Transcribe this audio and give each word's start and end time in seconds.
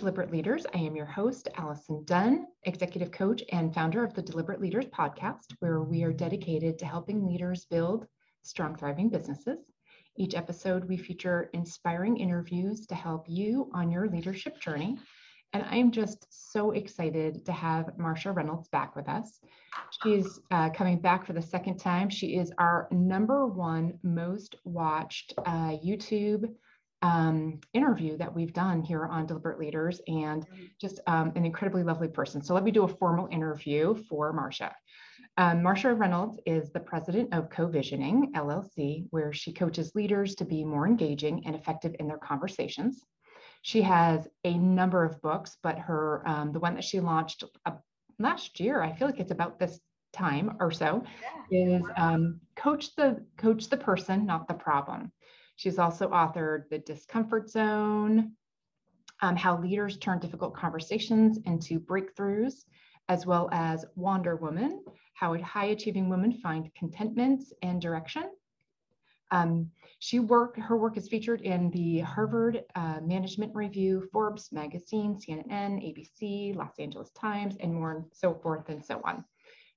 Deliberate 0.00 0.32
Leaders. 0.32 0.64
I 0.74 0.78
am 0.78 0.96
your 0.96 1.04
host, 1.04 1.48
Allison 1.58 2.02
Dunn, 2.06 2.46
executive 2.62 3.10
coach 3.10 3.42
and 3.52 3.74
founder 3.74 4.02
of 4.02 4.14
the 4.14 4.22
Deliberate 4.22 4.58
Leaders 4.58 4.86
podcast, 4.86 5.52
where 5.58 5.82
we 5.82 6.04
are 6.04 6.12
dedicated 6.12 6.78
to 6.78 6.86
helping 6.86 7.26
leaders 7.26 7.66
build 7.66 8.06
strong, 8.42 8.74
thriving 8.74 9.10
businesses. 9.10 9.58
Each 10.16 10.34
episode, 10.34 10.86
we 10.86 10.96
feature 10.96 11.50
inspiring 11.52 12.16
interviews 12.16 12.86
to 12.86 12.94
help 12.94 13.26
you 13.28 13.70
on 13.74 13.90
your 13.90 14.08
leadership 14.08 14.58
journey. 14.58 14.96
And 15.52 15.66
I'm 15.68 15.90
just 15.90 16.26
so 16.30 16.70
excited 16.70 17.44
to 17.44 17.52
have 17.52 17.98
Marcia 17.98 18.32
Reynolds 18.32 18.68
back 18.68 18.96
with 18.96 19.06
us. 19.06 19.38
She's 20.02 20.40
uh, 20.50 20.70
coming 20.70 20.98
back 20.98 21.26
for 21.26 21.34
the 21.34 21.42
second 21.42 21.76
time. 21.76 22.08
She 22.08 22.38
is 22.38 22.50
our 22.56 22.88
number 22.90 23.46
one 23.46 23.98
most 24.02 24.56
watched 24.64 25.34
uh, 25.44 25.76
YouTube 25.84 26.54
um, 27.02 27.60
interview 27.72 28.16
that 28.18 28.34
we've 28.34 28.52
done 28.52 28.82
here 28.82 29.06
on 29.06 29.26
Deliberate 29.26 29.58
Leaders 29.58 30.00
and 30.06 30.46
mm-hmm. 30.46 30.64
just 30.80 31.00
um, 31.06 31.32
an 31.34 31.44
incredibly 31.44 31.82
lovely 31.82 32.08
person. 32.08 32.42
So 32.42 32.54
let 32.54 32.64
me 32.64 32.70
do 32.70 32.84
a 32.84 32.88
formal 32.88 33.26
interview 33.28 33.94
for 34.08 34.32
Marcia. 34.32 34.74
Um, 35.36 35.62
Marcia 35.62 35.94
Reynolds 35.94 36.38
is 36.44 36.70
the 36.70 36.80
president 36.80 37.32
of 37.32 37.50
Co-Visioning 37.50 38.32
LLC, 38.34 39.06
where 39.10 39.32
she 39.32 39.52
coaches 39.52 39.92
leaders 39.94 40.34
to 40.36 40.44
be 40.44 40.64
more 40.64 40.86
engaging 40.86 41.46
and 41.46 41.54
effective 41.54 41.94
in 41.98 42.08
their 42.08 42.18
conversations. 42.18 43.04
She 43.62 43.82
has 43.82 44.26
a 44.44 44.56
number 44.56 45.04
of 45.04 45.20
books, 45.22 45.56
but 45.62 45.78
her 45.78 46.22
um, 46.26 46.52
the 46.52 46.60
one 46.60 46.74
that 46.74 46.84
she 46.84 47.00
launched 47.00 47.44
uh, 47.66 47.72
last 48.18 48.58
year, 48.58 48.82
I 48.82 48.92
feel 48.92 49.06
like 49.06 49.20
it's 49.20 49.30
about 49.30 49.58
this 49.58 49.78
time 50.12 50.56
or 50.60 50.70
so, 50.70 51.04
yeah. 51.50 51.76
is 51.76 51.84
um, 51.96 52.40
coach 52.56 52.94
the 52.96 53.24
coach 53.36 53.68
the 53.68 53.76
person, 53.76 54.26
not 54.26 54.48
the 54.48 54.54
problem. 54.54 55.12
She's 55.60 55.78
also 55.78 56.08
authored 56.08 56.70
The 56.70 56.78
Discomfort 56.78 57.50
Zone, 57.50 58.32
um, 59.20 59.36
How 59.36 59.60
Leaders 59.60 59.98
Turn 59.98 60.18
Difficult 60.18 60.56
Conversations 60.56 61.38
into 61.44 61.78
Breakthroughs, 61.78 62.64
as 63.10 63.26
well 63.26 63.46
as 63.52 63.84
Wander 63.94 64.36
Woman, 64.36 64.82
How 65.12 65.36
High 65.36 65.66
Achieving 65.66 66.08
Women 66.08 66.32
Find 66.32 66.74
Contentment 66.74 67.44
and 67.60 67.78
Direction. 67.78 68.30
Um, 69.32 69.70
she 69.98 70.18
work, 70.18 70.56
her 70.56 70.78
work 70.78 70.96
is 70.96 71.08
featured 71.08 71.42
in 71.42 71.70
the 71.72 71.98
Harvard 71.98 72.64
uh, 72.74 73.00
Management 73.02 73.54
Review, 73.54 74.08
Forbes 74.10 74.50
Magazine, 74.52 75.14
CNN, 75.14 75.84
ABC, 75.84 76.56
Los 76.56 76.78
Angeles 76.78 77.10
Times, 77.10 77.58
and 77.60 77.74
more 77.74 77.92
and 77.92 78.04
so 78.14 78.32
forth 78.32 78.70
and 78.70 78.82
so 78.82 79.02
on. 79.04 79.26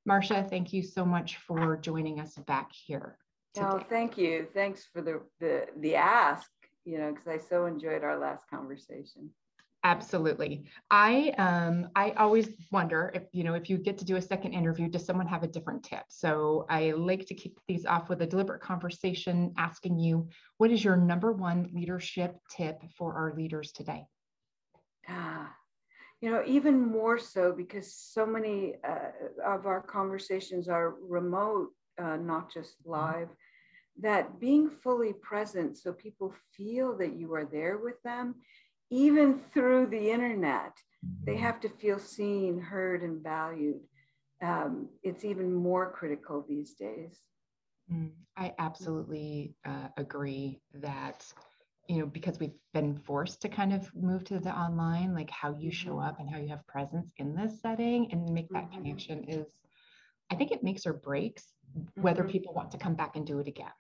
Marcia, 0.06 0.48
thank 0.50 0.72
you 0.72 0.82
so 0.82 1.04
much 1.04 1.40
for 1.40 1.76
joining 1.76 2.22
us 2.22 2.36
back 2.48 2.72
here. 2.72 3.18
Today. 3.54 3.68
Oh, 3.68 3.80
thank 3.90 4.18
you. 4.18 4.48
Thanks 4.54 4.86
for 4.92 5.02
the 5.02 5.22
the 5.40 5.68
the 5.78 5.96
ask. 5.96 6.50
You 6.86 6.98
know, 6.98 7.12
because 7.12 7.28
I 7.28 7.38
so 7.38 7.66
enjoyed 7.66 8.04
our 8.04 8.18
last 8.18 8.50
conversation. 8.50 9.30
Absolutely. 9.86 10.64
I 10.90 11.34
um 11.38 11.90
I 11.96 12.12
always 12.12 12.50
wonder 12.72 13.12
if 13.14 13.24
you 13.34 13.44
know 13.44 13.54
if 13.54 13.70
you 13.70 13.78
get 13.78 13.98
to 13.98 14.06
do 14.06 14.16
a 14.16 14.22
second 14.22 14.54
interview, 14.54 14.88
does 14.88 15.06
someone 15.06 15.28
have 15.28 15.44
a 15.44 15.48
different 15.48 15.84
tip? 15.84 16.06
So 16.08 16.66
I 16.70 16.92
like 16.92 17.26
to 17.28 17.34
kick 17.36 17.52
these 17.68 17.86
off 17.86 18.08
with 18.08 18.22
a 18.22 18.26
deliberate 18.26 18.62
conversation, 18.62 19.54
asking 19.58 20.00
you 20.00 20.30
what 20.58 20.72
is 20.72 20.84
your 20.84 20.96
number 20.96 21.34
one 21.34 21.70
leadership 21.74 22.38
tip 22.50 22.82
for 22.98 23.14
our 23.14 23.34
leaders 23.36 23.74
today? 23.74 24.06
Ah, 25.10 25.54
you 26.22 26.32
know, 26.32 26.44
even 26.48 26.80
more 26.80 27.20
so 27.20 27.52
because 27.52 27.94
so 27.94 28.26
many 28.26 28.76
uh, 28.88 29.12
of 29.46 29.66
our 29.66 29.82
conversations 29.82 30.70
are 30.70 30.96
remote, 31.02 31.72
uh, 32.02 32.16
not 32.16 32.52
just 32.54 32.78
live 32.86 33.28
that 34.02 34.40
being 34.40 34.70
fully 34.70 35.14
present 35.14 35.78
so 35.78 35.94
people 35.94 36.34
feel 36.56 36.98
that 36.98 37.16
you 37.16 37.34
are 37.34 37.46
there 37.46 37.78
with 37.78 38.02
them, 38.04 38.36
even 38.90 39.40
through 39.54 39.88
the 39.88 40.12
internet, 40.12 40.74
they 41.26 41.36
have 41.38 41.60
to 41.62 41.70
feel 41.70 42.00
seen, 42.00 42.60
heard, 42.60 43.02
and 43.04 43.22
valued. 43.22 43.82
Um, 44.42 44.90
it's 45.04 45.26
even 45.26 45.54
more 45.54 45.92
critical 45.92 46.46
these 46.48 46.74
days. 46.74 47.20
Mm, 47.92 48.12
I 48.38 48.54
absolutely 48.60 49.56
uh, 49.66 49.90
agree 49.98 50.60
that, 50.76 51.26
you 51.88 52.00
know, 52.00 52.06
because 52.06 52.40
we've 52.40 52.56
been 52.74 52.96
forced 52.96 53.42
to 53.42 53.50
kind 53.50 53.74
of 53.74 53.94
move 53.96 54.24
to 54.26 54.40
the 54.40 54.52
online, 54.52 55.14
like 55.14 55.30
how 55.30 55.56
you 55.58 55.72
show 55.72 55.96
mm-hmm. 55.96 56.08
up 56.08 56.20
and 56.20 56.30
how 56.30 56.38
you 56.38 56.50
have 56.50 56.66
presence 56.68 57.12
in 57.18 57.36
this 57.36 57.62
setting 57.62 58.12
and 58.12 58.34
make 58.34 58.50
that 58.50 58.66
mm-hmm. 58.66 58.82
connection 58.82 59.24
is, 59.28 59.48
I 60.32 60.36
think 60.36 60.52
it 60.52 60.64
makes 60.64 60.86
or 60.86 60.94
breaks 60.94 61.46
whether 61.96 62.24
mm-hmm. 62.24 62.32
people 62.32 62.54
want 62.54 62.72
to 62.72 62.78
come 62.78 62.96
back 62.96 63.16
and 63.16 63.26
do 63.26 63.40
it 63.40 63.48
again 63.48 63.72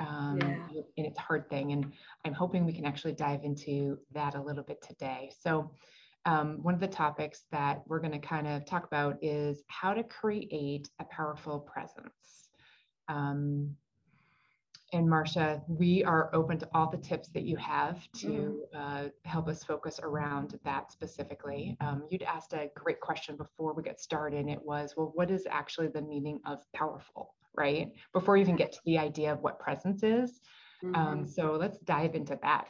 um, 0.00 0.38
yeah. 0.40 0.82
and 0.96 1.06
it's 1.06 1.18
a 1.18 1.22
hard 1.22 1.48
thing. 1.48 1.72
And 1.72 1.92
I'm 2.24 2.32
hoping 2.32 2.64
we 2.64 2.72
can 2.72 2.84
actually 2.84 3.12
dive 3.12 3.44
into 3.44 3.98
that 4.12 4.34
a 4.34 4.42
little 4.42 4.64
bit 4.64 4.82
today. 4.82 5.30
So, 5.40 5.70
um, 6.26 6.58
one 6.62 6.74
of 6.74 6.80
the 6.80 6.88
topics 6.88 7.44
that 7.50 7.82
we're 7.86 8.00
going 8.00 8.12
to 8.12 8.18
kind 8.18 8.46
of 8.46 8.66
talk 8.66 8.84
about 8.84 9.16
is 9.22 9.62
how 9.68 9.94
to 9.94 10.02
create 10.02 10.90
a 10.98 11.04
powerful 11.04 11.60
presence. 11.60 12.50
Um, 13.08 13.74
and 14.92 15.08
Marcia, 15.08 15.62
we 15.68 16.02
are 16.04 16.30
open 16.34 16.58
to 16.58 16.68
all 16.74 16.90
the 16.90 16.98
tips 16.98 17.28
that 17.28 17.44
you 17.44 17.56
have 17.56 18.00
to 18.14 18.26
mm-hmm. 18.74 19.06
uh, 19.06 19.08
help 19.24 19.48
us 19.48 19.62
focus 19.62 20.00
around 20.02 20.58
that 20.64 20.90
specifically. 20.90 21.76
Um, 21.80 22.04
you'd 22.10 22.22
asked 22.22 22.52
a 22.52 22.70
great 22.74 23.00
question 23.00 23.36
before 23.36 23.72
we 23.72 23.82
get 23.82 24.00
started, 24.00 24.40
and 24.40 24.50
it 24.50 24.60
was, 24.60 24.94
well, 24.96 25.12
what 25.14 25.30
is 25.30 25.46
actually 25.48 25.88
the 25.88 26.02
meaning 26.02 26.40
of 26.44 26.60
powerful? 26.74 27.34
Right? 27.60 27.92
Before 28.14 28.36
you 28.36 28.42
even 28.42 28.56
get 28.56 28.72
to 28.72 28.80
the 28.86 28.98
idea 28.98 29.32
of 29.32 29.40
what 29.40 29.60
presence 29.60 30.02
is. 30.02 30.40
Um, 30.82 30.92
mm-hmm. 30.92 30.96
Um, 30.96 31.26
so 31.26 31.52
let's 31.60 31.78
dive 31.78 32.14
into 32.14 32.38
that. 32.42 32.68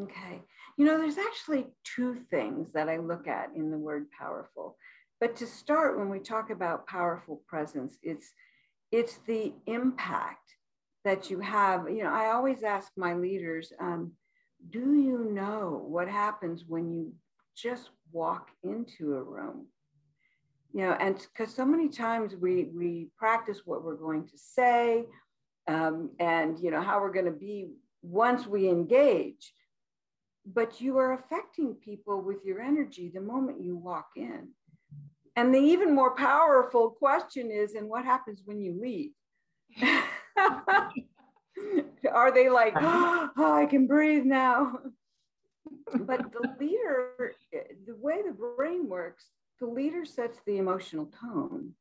Okay. 0.00 0.40
You 0.76 0.84
know, 0.84 0.98
there's 0.98 1.18
actually 1.18 1.66
two 1.82 2.14
things 2.30 2.68
that 2.72 2.88
I 2.88 2.98
look 2.98 3.26
at 3.26 3.50
in 3.56 3.70
the 3.70 3.78
word 3.78 4.06
powerful. 4.16 4.76
But 5.20 5.34
to 5.36 5.46
start, 5.46 5.98
when 5.98 6.08
we 6.08 6.20
talk 6.20 6.50
about 6.50 6.86
powerful 6.86 7.42
presence, 7.48 7.98
it's 8.02 8.32
it's 8.92 9.18
the 9.26 9.52
impact 9.66 10.54
that 11.04 11.28
you 11.30 11.40
have. 11.40 11.90
You 11.90 12.04
know, 12.04 12.12
I 12.12 12.30
always 12.30 12.62
ask 12.62 12.92
my 12.96 13.14
leaders, 13.14 13.72
um, 13.80 14.12
do 14.70 14.94
you 14.94 15.18
know 15.32 15.84
what 15.86 16.08
happens 16.08 16.64
when 16.66 16.92
you 16.92 17.12
just 17.56 17.90
walk 18.12 18.50
into 18.62 19.14
a 19.14 19.22
room? 19.22 19.66
You 20.72 20.82
know, 20.82 20.92
and 21.00 21.16
because 21.16 21.54
so 21.54 21.64
many 21.64 21.88
times 21.88 22.34
we 22.36 22.64
we 22.74 23.08
practice 23.16 23.62
what 23.64 23.82
we're 23.82 23.96
going 23.96 24.26
to 24.28 24.36
say, 24.36 25.06
um, 25.66 26.10
and 26.20 26.58
you 26.58 26.70
know 26.70 26.82
how 26.82 27.00
we're 27.00 27.12
going 27.12 27.24
to 27.24 27.30
be 27.30 27.70
once 28.02 28.46
we 28.46 28.68
engage, 28.68 29.54
but 30.46 30.80
you 30.80 30.98
are 30.98 31.14
affecting 31.14 31.74
people 31.74 32.20
with 32.20 32.44
your 32.44 32.60
energy 32.60 33.10
the 33.12 33.20
moment 33.20 33.62
you 33.62 33.76
walk 33.76 34.08
in. 34.16 34.48
And 35.36 35.54
the 35.54 35.58
even 35.58 35.94
more 35.94 36.14
powerful 36.16 36.90
question 36.90 37.50
is, 37.50 37.74
and 37.74 37.88
what 37.88 38.04
happens 38.04 38.42
when 38.44 38.60
you 38.60 38.78
leave? 38.80 39.12
are 42.12 42.32
they 42.32 42.48
like, 42.48 42.74
oh, 42.80 43.30
I 43.36 43.66
can 43.66 43.86
breathe 43.86 44.24
now? 44.24 44.78
but 46.00 46.32
the 46.32 46.54
leader, 46.60 47.34
the 47.52 47.96
way 48.00 48.22
the 48.26 48.32
brain 48.32 48.88
works, 48.88 49.26
the 49.60 49.66
leader 49.66 50.04
sets 50.04 50.38
the 50.46 50.58
emotional 50.58 51.06
tone. 51.20 51.72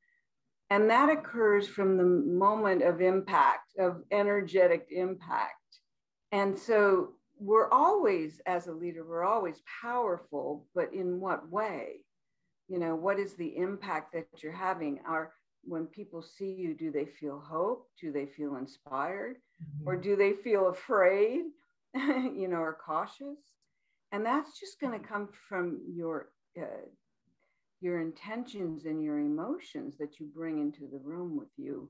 And 0.69 0.89
that 0.89 1.09
occurs 1.09 1.67
from 1.67 1.97
the 1.97 2.03
moment 2.03 2.81
of 2.81 3.01
impact, 3.01 3.77
of 3.79 4.03
energetic 4.11 4.87
impact. 4.91 5.53
And 6.31 6.57
so 6.57 7.13
we're 7.39 7.69
always, 7.69 8.41
as 8.45 8.67
a 8.67 8.73
leader, 8.73 9.05
we're 9.05 9.23
always 9.23 9.61
powerful, 9.81 10.65
but 10.75 10.93
in 10.93 11.19
what 11.19 11.49
way? 11.49 12.01
You 12.67 12.79
know, 12.79 12.95
what 12.95 13.17
is 13.17 13.33
the 13.35 13.55
impact 13.55 14.13
that 14.13 14.27
you're 14.43 14.51
having? 14.51 14.99
Are 15.07 15.31
when 15.63 15.85
people 15.85 16.21
see 16.21 16.51
you, 16.51 16.73
do 16.73 16.91
they 16.91 17.05
feel 17.05 17.39
hope? 17.39 17.87
Do 18.01 18.11
they 18.11 18.25
feel 18.25 18.55
inspired? 18.55 19.35
Mm-hmm. 19.35 19.87
Or 19.87 19.95
do 19.95 20.15
they 20.15 20.33
feel 20.33 20.67
afraid, 20.67 21.43
you 21.95 22.47
know, 22.49 22.57
or 22.57 22.77
cautious? 22.85 23.39
And 24.11 24.25
that's 24.25 24.59
just 24.59 24.79
going 24.79 24.99
to 24.99 25.05
come 25.05 25.29
from 25.47 25.81
your 25.87 26.29
uh, 26.59 26.65
your 27.79 28.01
intentions 28.01 28.85
and 28.85 29.03
your 29.03 29.19
emotions 29.19 29.97
that 29.99 30.19
you 30.19 30.27
bring 30.33 30.59
into 30.59 30.87
the 30.91 30.99
room 31.03 31.37
with 31.37 31.49
you 31.57 31.89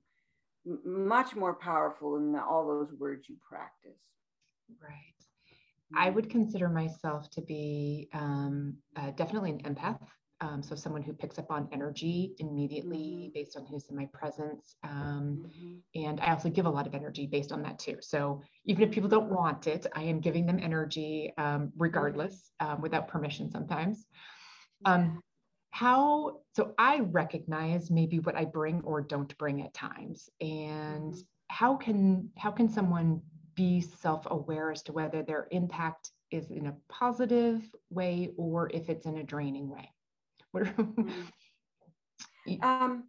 much 0.84 1.36
more 1.36 1.54
powerful 1.54 2.16
than 2.16 2.36
all 2.36 2.68
those 2.68 2.94
words 3.00 3.30
you 3.30 3.36
practice. 3.48 4.02
Right. 4.82 5.14
I 5.96 6.10
would 6.10 6.30
consider 6.30 6.68
myself 6.68 7.30
to 7.32 7.42
be 7.42 8.10
um, 8.14 8.76
uh, 8.98 9.12
definitely 9.12 9.52
an 9.52 9.60
empath 9.60 10.00
um, 10.40 10.62
so 10.62 10.76
someone 10.76 11.02
who 11.02 11.14
picks 11.14 11.40
up 11.40 11.50
on 11.50 11.68
energy 11.72 12.36
immediately 12.38 12.98
mm-hmm. 12.98 13.32
based 13.34 13.58
on 13.58 13.66
who's 13.66 13.90
in 13.90 13.96
my 13.96 14.08
presence 14.14 14.76
um, 14.84 15.44
mm-hmm. 15.48 16.06
and 16.06 16.20
i 16.22 16.32
also 16.32 16.50
give 16.50 16.66
a 16.66 16.70
lot 16.70 16.86
of 16.86 16.94
energy 16.94 17.26
based 17.26 17.52
on 17.52 17.64
that 17.64 17.80
too. 17.80 17.98
So 18.02 18.42
even 18.66 18.84
if 18.84 18.92
people 18.92 19.10
don't 19.10 19.32
want 19.32 19.66
it 19.68 19.88
i 19.96 20.04
am 20.04 20.20
giving 20.20 20.46
them 20.46 20.60
energy 20.62 21.34
um, 21.38 21.72
regardless 21.78 22.52
um, 22.60 22.82
without 22.82 23.08
permission 23.08 23.50
sometimes. 23.50 24.06
Um, 24.86 25.22
how 25.72 26.40
so 26.56 26.74
i 26.78 27.00
recognize 27.00 27.92
maybe 27.92 28.20
what 28.20 28.36
i 28.36 28.46
bring 28.46 28.82
or 28.82 29.02
don't 29.02 29.38
bring 29.38 29.62
at 29.62 29.74
times 29.74 30.30
and 30.42 31.14
mm-hmm. 31.14 31.20
how 31.50 31.76
can 31.76 32.30
how 32.38 32.50
can 32.52 32.70
someone 32.70 33.22
be 33.58 33.82
self-aware 33.82 34.72
as 34.72 34.84
to 34.84 34.94
whether 34.94 35.24
their 35.24 35.48
impact 35.52 36.12
is 36.32 36.52
in 36.52 36.68
a 36.68 36.76
positive 36.90 37.62
way 37.90 38.32
or 38.38 38.70
if 38.74 38.90
it's 38.90 39.06
in 39.06 39.18
a 39.18 39.24
draining 39.24 39.68
way. 39.70 39.92
What 40.52 40.64
mm-hmm. 40.64 41.12
um, 42.64 43.04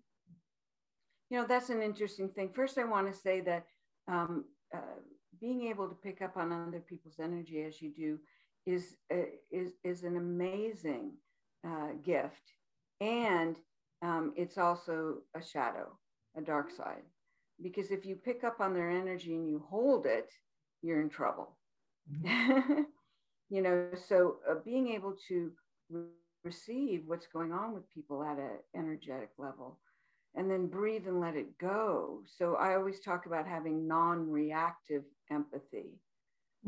you 1.30 1.38
know, 1.38 1.46
that's 1.46 1.70
an 1.70 1.82
interesting 1.82 2.30
thing. 2.30 2.50
First, 2.52 2.78
I 2.78 2.84
want 2.84 3.12
to 3.12 3.16
say 3.16 3.40
that 3.42 3.64
um, 4.08 4.44
uh, 4.74 4.98
being 5.40 5.68
able 5.68 5.88
to 5.88 5.94
pick 5.94 6.20
up 6.20 6.36
on 6.36 6.50
other 6.50 6.80
people's 6.80 7.20
energy 7.22 7.62
as 7.62 7.80
you 7.80 7.92
do 7.94 8.18
is 8.66 8.96
uh, 9.12 9.30
is 9.52 9.74
is 9.84 10.02
an 10.02 10.16
amazing 10.16 11.12
uh, 11.66 11.92
gift, 12.04 12.52
and 13.00 13.56
um, 14.02 14.32
it's 14.36 14.58
also 14.58 15.18
a 15.34 15.42
shadow, 15.42 15.98
a 16.36 16.40
dark 16.40 16.70
side, 16.70 17.02
because 17.62 17.90
if 17.90 18.04
you 18.04 18.16
pick 18.16 18.44
up 18.44 18.60
on 18.60 18.74
their 18.74 18.90
energy 18.90 19.34
and 19.34 19.48
you 19.48 19.64
hold 19.68 20.06
it, 20.06 20.30
you're 20.82 21.00
in 21.00 21.08
trouble. 21.10 21.56
Mm-hmm. 22.12 22.82
you 23.50 23.62
know, 23.62 23.84
so 24.08 24.36
uh, 24.48 24.54
being 24.64 24.88
able 24.88 25.16
to 25.28 25.50
re- 25.90 26.08
receive 26.44 27.02
what's 27.06 27.26
going 27.26 27.52
on 27.52 27.74
with 27.74 27.90
people 27.90 28.22
at 28.22 28.38
an 28.38 28.58
energetic 28.76 29.30
level 29.38 29.78
and 30.34 30.50
then 30.50 30.66
breathe 30.66 31.06
and 31.06 31.20
let 31.20 31.34
it 31.36 31.58
go. 31.58 32.20
So 32.26 32.54
I 32.54 32.74
always 32.74 33.00
talk 33.00 33.26
about 33.26 33.46
having 33.46 33.88
non 33.88 34.30
reactive 34.30 35.04
empathy. 35.30 35.98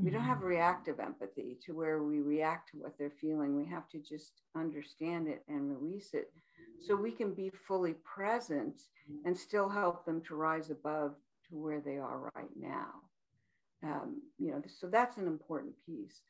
Mm-hmm. 0.01 0.07
We 0.07 0.11
don't 0.13 0.25
have 0.25 0.39
mm-hmm. 0.39 0.47
reactive 0.47 0.99
empathy 0.99 1.59
to 1.67 1.75
where 1.75 2.03
we 2.03 2.21
react 2.21 2.71
to 2.71 2.79
what 2.79 2.97
they're 2.99 3.13
feeling. 3.21 3.57
We 3.57 3.67
have 3.67 3.89
to 3.91 3.99
just 3.99 4.33
understand 4.57 5.29
it 5.29 5.45
and 5.49 5.71
release 5.71 6.15
it 6.15 6.33
so 6.81 6.97
we 6.97 7.11
can 7.11 7.35
be 7.35 7.51
fully 7.51 7.95
present 8.05 8.83
and 9.25 9.37
still 9.37 9.69
help 9.69 10.05
them 10.05 10.23
to 10.23 10.35
rise 10.35 10.71
above 10.71 11.15
to 11.49 11.57
where 11.57 11.81
they 11.81 11.99
are 11.99 12.31
right 12.35 12.51
now. 12.59 12.89
Um, 13.83 14.23
you 14.39 14.51
know, 14.51 14.63
so 14.67 14.87
that's 14.87 15.19
an 15.19 15.27
important 15.27 15.75
piece. 15.85 16.23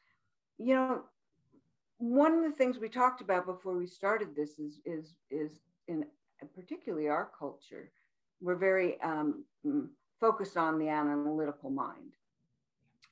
You 0.59 0.75
know, 0.75 1.03
one 1.99 2.35
of 2.35 2.43
the 2.43 2.57
things 2.57 2.79
we 2.79 2.89
talked 2.89 3.21
about 3.21 3.47
before 3.47 3.77
we 3.77 3.87
started 3.87 4.35
this 4.35 4.59
is 4.59 4.81
is 4.85 5.15
is 5.31 5.61
in 5.89 6.05
particularly 6.55 7.09
our 7.09 7.31
culture, 7.39 7.91
we're 8.41 8.57
very 8.57 9.01
um, 9.03 9.45
mm, 9.67 9.89
focused 10.21 10.57
on 10.57 10.79
the 10.79 10.89
analytical 10.89 11.71
mind. 11.71 12.15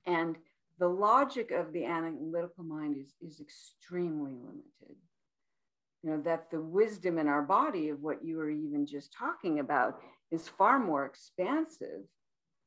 And 0.07 0.37
the 0.79 0.89
logic 0.89 1.51
of 1.51 1.73
the 1.73 1.85
analytical 1.85 2.65
mind 2.65 2.97
is, 2.97 3.15
is 3.21 3.41
extremely 3.41 4.33
limited. 4.33 4.97
You 6.03 6.11
know, 6.11 6.23
that 6.23 6.51
the 6.51 6.61
wisdom 6.61 7.19
in 7.19 7.27
our 7.27 7.43
body 7.43 7.89
of 7.89 8.01
what 8.03 8.25
you 8.25 8.37
were 8.37 8.51
even 8.51 8.87
just 8.87 9.13
talking 9.13 9.59
about 9.59 10.01
is 10.31 10.49
far 10.49 10.79
more 10.79 11.05
expansive 11.05 12.03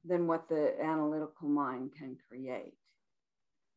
than 0.03 0.27
what 0.27 0.49
the 0.49 0.73
analytical 0.81 1.47
mind 1.47 1.91
can 1.97 2.17
create. 2.27 2.73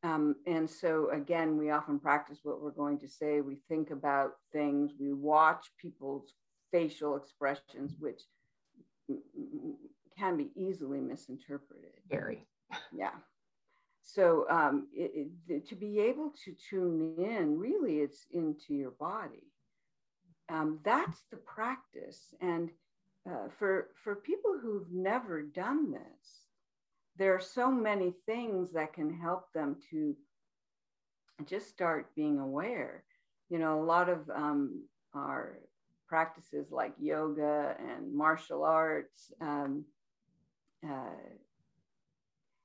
Um, 0.03 0.37
and 0.47 0.69
so, 0.69 1.11
again, 1.13 1.57
we 1.57 1.71
often 1.71 1.99
practice 1.99 2.41
what 2.43 2.61
we're 2.61 2.71
going 2.73 2.99
to 2.99 3.09
say. 3.09 3.41
We 3.41 3.59
think 3.69 3.91
about 3.91 4.33
things, 4.53 4.93
we 4.99 5.13
watch 5.13 5.71
people's 5.81 6.33
facial 6.73 7.17
expressions, 7.17 7.95
which 8.01 8.21
can 10.19 10.37
be 10.37 10.51
easily 10.57 11.01
misinterpreted. 11.01 11.93
Very. 12.11 12.45
Yeah. 12.93 13.13
So 14.05 14.47
um, 14.51 14.87
it, 14.93 15.29
it, 15.49 15.67
to 15.69 15.75
be 15.75 15.99
able 15.99 16.33
to 16.45 16.55
tune 16.71 17.15
in, 17.19 17.59
really, 17.59 18.01
it's 18.01 18.27
into 18.33 18.75
your 18.75 18.91
body. 18.93 19.43
Um, 20.51 20.79
that's 20.85 21.23
the 21.31 21.39
practice. 21.39 22.35
And 22.41 22.71
uh, 23.29 23.49
for 23.59 23.89
for 24.05 24.15
people 24.17 24.59
who've 24.61 24.93
never 24.93 25.43
done 25.43 25.91
this, 25.91 26.49
there 27.17 27.35
are 27.35 27.41
so 27.41 27.71
many 27.71 28.13
things 28.27 28.73
that 28.73 28.93
can 28.93 29.11
help 29.11 29.51
them 29.55 29.77
to 29.91 30.15
just 31.47 31.69
start 31.69 32.15
being 32.15 32.39
aware. 32.39 33.05
You 33.49 33.59
know, 33.59 33.81
a 33.81 33.85
lot 33.85 34.11
of 34.11 34.29
um, 34.29 34.85
our 35.15 35.59
practices 36.07 36.71
like 36.71 36.93
yoga 37.01 37.75
and 37.79 38.15
martial 38.15 38.65
arts. 38.65 39.33
Um, 39.41 39.87
uh, 40.87 41.17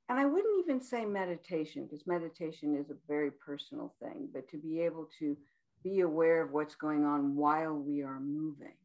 and 0.09 0.19
I 0.19 0.25
wouldn't 0.25 0.59
even 0.59 0.81
say 0.81 1.05
meditation 1.05 1.85
because 1.85 2.07
meditation 2.07 2.75
is 2.75 2.89
a 2.89 2.95
very 3.07 3.31
personal 3.31 3.93
thing, 4.01 4.29
but 4.33 4.49
to 4.49 4.57
be 4.57 4.81
able 4.81 5.09
to 5.19 5.37
be 5.83 6.01
aware 6.01 6.41
of 6.41 6.51
what's 6.51 6.75
going 6.75 7.05
on 7.05 7.35
while 7.35 7.73
we 7.73 8.03
are 8.03 8.19
moving 8.19 8.75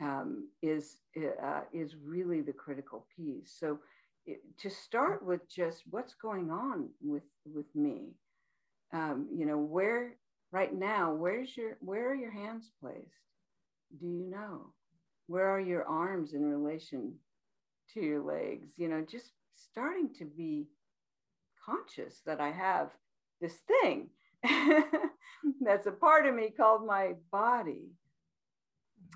um, 0.00 0.48
is, 0.62 0.98
uh, 1.42 1.62
is 1.72 1.96
really 2.04 2.40
the 2.40 2.52
critical 2.52 3.06
piece. 3.16 3.56
So 3.58 3.80
it, 4.26 4.40
to 4.58 4.70
start 4.70 5.24
with 5.24 5.48
just 5.50 5.82
what's 5.90 6.14
going 6.14 6.50
on 6.50 6.90
with, 7.02 7.24
with 7.52 7.66
me, 7.74 8.12
um, 8.92 9.28
you 9.34 9.46
know, 9.46 9.58
where 9.58 10.16
right 10.52 10.74
now, 10.74 11.12
where's 11.14 11.56
your, 11.56 11.78
where 11.80 12.10
are 12.10 12.16
your 12.16 12.32
hands 12.32 12.70
placed? 12.80 13.26
do 14.00 14.06
you 14.06 14.30
know? 14.30 14.72
Where 15.26 15.48
are 15.48 15.60
your 15.60 15.84
arms 15.84 16.34
in 16.34 16.44
relation 16.44 17.14
to 17.94 18.00
your 18.00 18.22
legs? 18.22 18.68
You 18.76 18.88
know, 18.88 19.04
just 19.08 19.32
starting 19.56 20.10
to 20.18 20.24
be 20.24 20.68
conscious 21.64 22.20
that 22.26 22.40
I 22.40 22.50
have 22.50 22.90
this 23.40 23.56
thing 23.82 24.08
that's 25.60 25.86
a 25.86 25.92
part 25.92 26.26
of 26.26 26.34
me 26.34 26.50
called 26.56 26.86
my 26.86 27.14
body. 27.32 27.90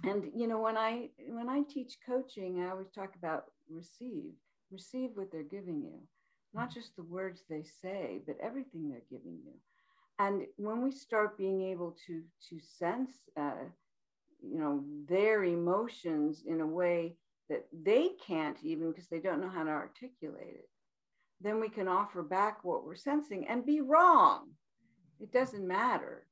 And 0.04 0.24
you 0.34 0.46
know, 0.46 0.60
when 0.60 0.76
I 0.76 1.10
when 1.28 1.48
I 1.48 1.62
teach 1.68 1.98
coaching, 2.06 2.62
I 2.62 2.70
always 2.70 2.90
talk 2.90 3.14
about 3.16 3.44
receive, 3.68 4.32
receive 4.70 5.10
what 5.14 5.30
they're 5.30 5.42
giving 5.42 5.82
you, 5.82 5.98
not 6.54 6.72
just 6.72 6.96
the 6.96 7.02
words 7.02 7.42
they 7.48 7.64
say, 7.82 8.22
but 8.26 8.36
everything 8.42 8.88
they're 8.88 9.02
giving 9.10 9.38
you. 9.44 9.52
And 10.18 10.46
when 10.56 10.82
we 10.82 10.92
start 10.92 11.38
being 11.38 11.62
able 11.62 11.96
to 12.06 12.22
to 12.48 12.60
sense 12.60 13.10
uh, 13.36 13.64
you 14.42 14.58
know 14.58 14.84
their 15.08 15.44
emotions 15.44 16.42
in 16.46 16.60
a 16.60 16.66
way 16.66 17.16
that 17.50 17.66
they 17.72 18.10
can't 18.26 18.56
even 18.62 18.90
because 18.90 19.08
they 19.08 19.18
don't 19.18 19.40
know 19.40 19.50
how 19.50 19.64
to 19.64 19.70
articulate 19.70 20.54
it. 20.54 20.68
Then 21.40 21.60
we 21.60 21.68
can 21.68 21.88
offer 21.88 22.22
back 22.22 22.64
what 22.64 22.84
we're 22.84 22.94
sensing 22.94 23.46
and 23.48 23.66
be 23.66 23.80
wrong. 23.80 24.48
It 25.18 25.32
doesn't 25.32 25.66
matter. 25.66 26.26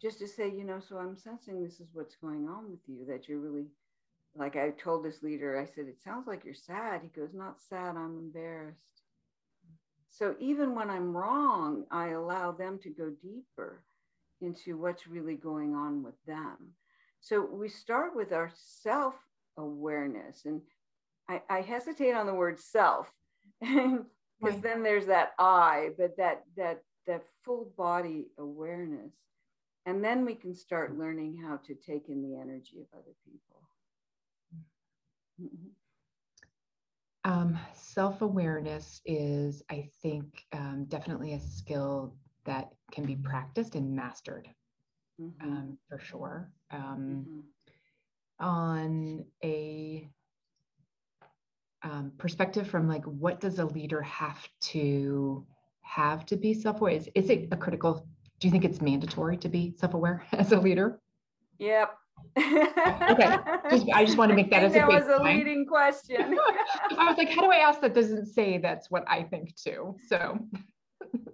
Just 0.00 0.20
to 0.20 0.28
say 0.28 0.48
you 0.48 0.62
know 0.62 0.78
so 0.78 0.98
i'm 0.98 1.16
sensing 1.16 1.60
this 1.60 1.80
is 1.80 1.88
what's 1.92 2.14
going 2.14 2.46
on 2.48 2.70
with 2.70 2.78
you 2.86 3.04
that 3.08 3.28
you're 3.28 3.40
really 3.40 3.66
like 4.36 4.54
i 4.54 4.70
told 4.70 5.04
this 5.04 5.24
leader 5.24 5.58
i 5.58 5.64
said 5.64 5.86
it 5.88 6.00
sounds 6.00 6.28
like 6.28 6.44
you're 6.44 6.54
sad. 6.54 7.00
He 7.02 7.08
goes 7.20 7.34
not 7.34 7.60
sad 7.60 7.96
i'm 7.96 8.16
embarrassed. 8.18 9.02
So 10.08 10.36
even 10.38 10.76
when 10.76 10.90
i'm 10.90 11.16
wrong 11.16 11.84
i 11.90 12.10
allow 12.10 12.52
them 12.52 12.78
to 12.84 12.90
go 12.90 13.10
deeper 13.22 13.82
into 14.40 14.78
what's 14.78 15.08
really 15.08 15.34
going 15.34 15.74
on 15.74 16.04
with 16.04 16.14
them. 16.26 16.74
So 17.20 17.44
we 17.44 17.68
start 17.68 18.14
with 18.14 18.32
our 18.32 18.52
self 18.54 19.14
awareness. 19.58 20.44
And 20.46 20.62
I, 21.28 21.42
I, 21.50 21.60
hesitate 21.60 22.14
on 22.14 22.26
the 22.26 22.34
word 22.34 22.58
self 22.58 23.12
because 23.60 24.04
right. 24.40 24.62
then 24.62 24.82
there's 24.82 25.06
that 25.06 25.32
I, 25.38 25.90
but 25.98 26.16
that, 26.16 26.44
that, 26.56 26.82
that 27.06 27.24
full 27.44 27.72
body 27.76 28.28
awareness. 28.38 29.12
And 29.84 30.02
then 30.02 30.24
we 30.24 30.34
can 30.34 30.54
start 30.54 30.98
learning 30.98 31.42
how 31.42 31.58
to 31.66 31.74
take 31.74 32.08
in 32.08 32.22
the 32.22 32.38
energy 32.38 32.80
of 32.80 32.86
other 32.98 33.14
people. 33.24 33.62
Mm-hmm. 35.42 35.70
Um, 37.24 37.58
Self 37.74 38.22
awareness 38.22 39.00
is, 39.04 39.62
I 39.70 39.88
think, 40.02 40.44
um, 40.52 40.86
definitely 40.88 41.34
a 41.34 41.40
skill 41.40 42.14
that 42.44 42.70
can 42.92 43.04
be 43.04 43.16
practiced 43.16 43.74
and 43.74 43.94
mastered 43.94 44.48
mm-hmm. 45.20 45.48
um, 45.48 45.78
for 45.88 45.98
sure. 45.98 46.50
Um, 46.70 47.26
mm-hmm. 47.26 47.40
On 48.40 49.24
a 49.42 50.08
um, 51.82 52.12
perspective 52.18 52.68
from 52.68 52.88
like, 52.88 53.04
what 53.04 53.40
does 53.40 53.58
a 53.58 53.64
leader 53.64 54.02
have 54.02 54.48
to 54.60 55.44
have 55.82 56.26
to 56.26 56.36
be 56.36 56.54
self-aware? 56.54 56.92
Is, 56.92 57.08
is 57.14 57.30
it 57.30 57.48
a 57.50 57.56
critical? 57.56 58.06
Do 58.40 58.46
you 58.46 58.52
think 58.52 58.64
it's 58.64 58.80
mandatory 58.80 59.36
to 59.38 59.48
be 59.48 59.74
self-aware 59.78 60.24
as 60.32 60.52
a 60.52 60.60
leader? 60.60 61.00
Yep. 61.58 61.94
okay. 62.36 63.36
Just, 63.70 63.86
I 63.94 64.04
just 64.04 64.18
want 64.18 64.30
to 64.30 64.36
make 64.36 64.50
that 64.50 64.64
as 64.64 64.72
a 64.72 64.74
that 64.74 64.88
was 64.88 65.06
a 65.06 65.22
leading 65.22 65.66
question. 65.66 66.36
I 66.98 67.04
was 67.04 67.16
like, 67.16 67.30
how 67.30 67.42
do 67.42 67.50
I 67.50 67.56
ask 67.56 67.80
that 67.80 67.94
doesn't 67.94 68.26
say 68.26 68.58
that's 68.58 68.90
what 68.90 69.04
I 69.08 69.22
think 69.22 69.54
too? 69.56 69.96
So 70.08 70.38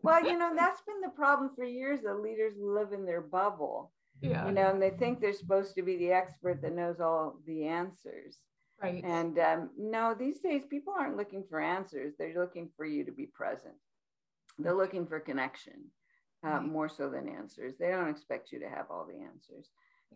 well, 0.02 0.24
you 0.24 0.36
know, 0.38 0.52
that's 0.54 0.82
been 0.82 1.00
the 1.00 1.08
problem 1.08 1.50
for 1.56 1.64
years 1.64 2.00
that 2.02 2.20
leaders 2.20 2.54
live 2.58 2.92
in 2.92 3.06
their 3.06 3.22
bubble. 3.22 3.90
Yeah. 4.20 4.46
You 4.46 4.52
know, 4.52 4.70
and 4.70 4.80
they 4.80 4.90
think 4.90 5.20
they're 5.20 5.32
supposed 5.32 5.74
to 5.74 5.82
be 5.82 5.96
the 5.96 6.12
expert 6.12 6.62
that 6.62 6.74
knows 6.74 7.00
all 7.00 7.36
the 7.46 7.66
answers. 7.66 8.38
Right. 8.82 9.04
And 9.04 9.38
um, 9.38 9.70
no, 9.78 10.14
these 10.14 10.40
days 10.40 10.62
people 10.68 10.94
aren't 10.98 11.16
looking 11.16 11.44
for 11.48 11.60
answers. 11.60 12.14
They're 12.18 12.38
looking 12.38 12.70
for 12.76 12.84
you 12.84 13.04
to 13.04 13.12
be 13.12 13.26
present. 13.26 13.74
They're 14.58 14.74
looking 14.74 15.06
for 15.06 15.20
connection 15.20 15.84
uh, 16.44 16.50
right. 16.50 16.62
more 16.64 16.88
so 16.88 17.08
than 17.08 17.28
answers. 17.28 17.74
They 17.78 17.88
don't 17.88 18.08
expect 18.08 18.52
you 18.52 18.60
to 18.60 18.68
have 18.68 18.86
all 18.90 19.06
the 19.06 19.22
answers. 19.24 19.68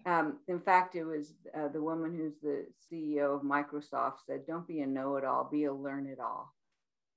Um, 0.07 0.39
in 0.49 0.61
fact, 0.61 0.95
it 0.95 1.05
was 1.05 1.35
uh, 1.57 1.69
the 1.69 1.83
woman 1.83 2.17
who's 2.17 2.39
the 2.41 2.67
CEO 2.91 3.35
of 3.35 3.43
Microsoft 3.43 4.19
said, 4.27 4.47
"Don't 4.47 4.67
be 4.67 4.81
a 4.81 4.87
know-it-all, 4.87 5.49
be 5.51 5.65
a 5.65 5.73
learn-it-all." 5.73 6.53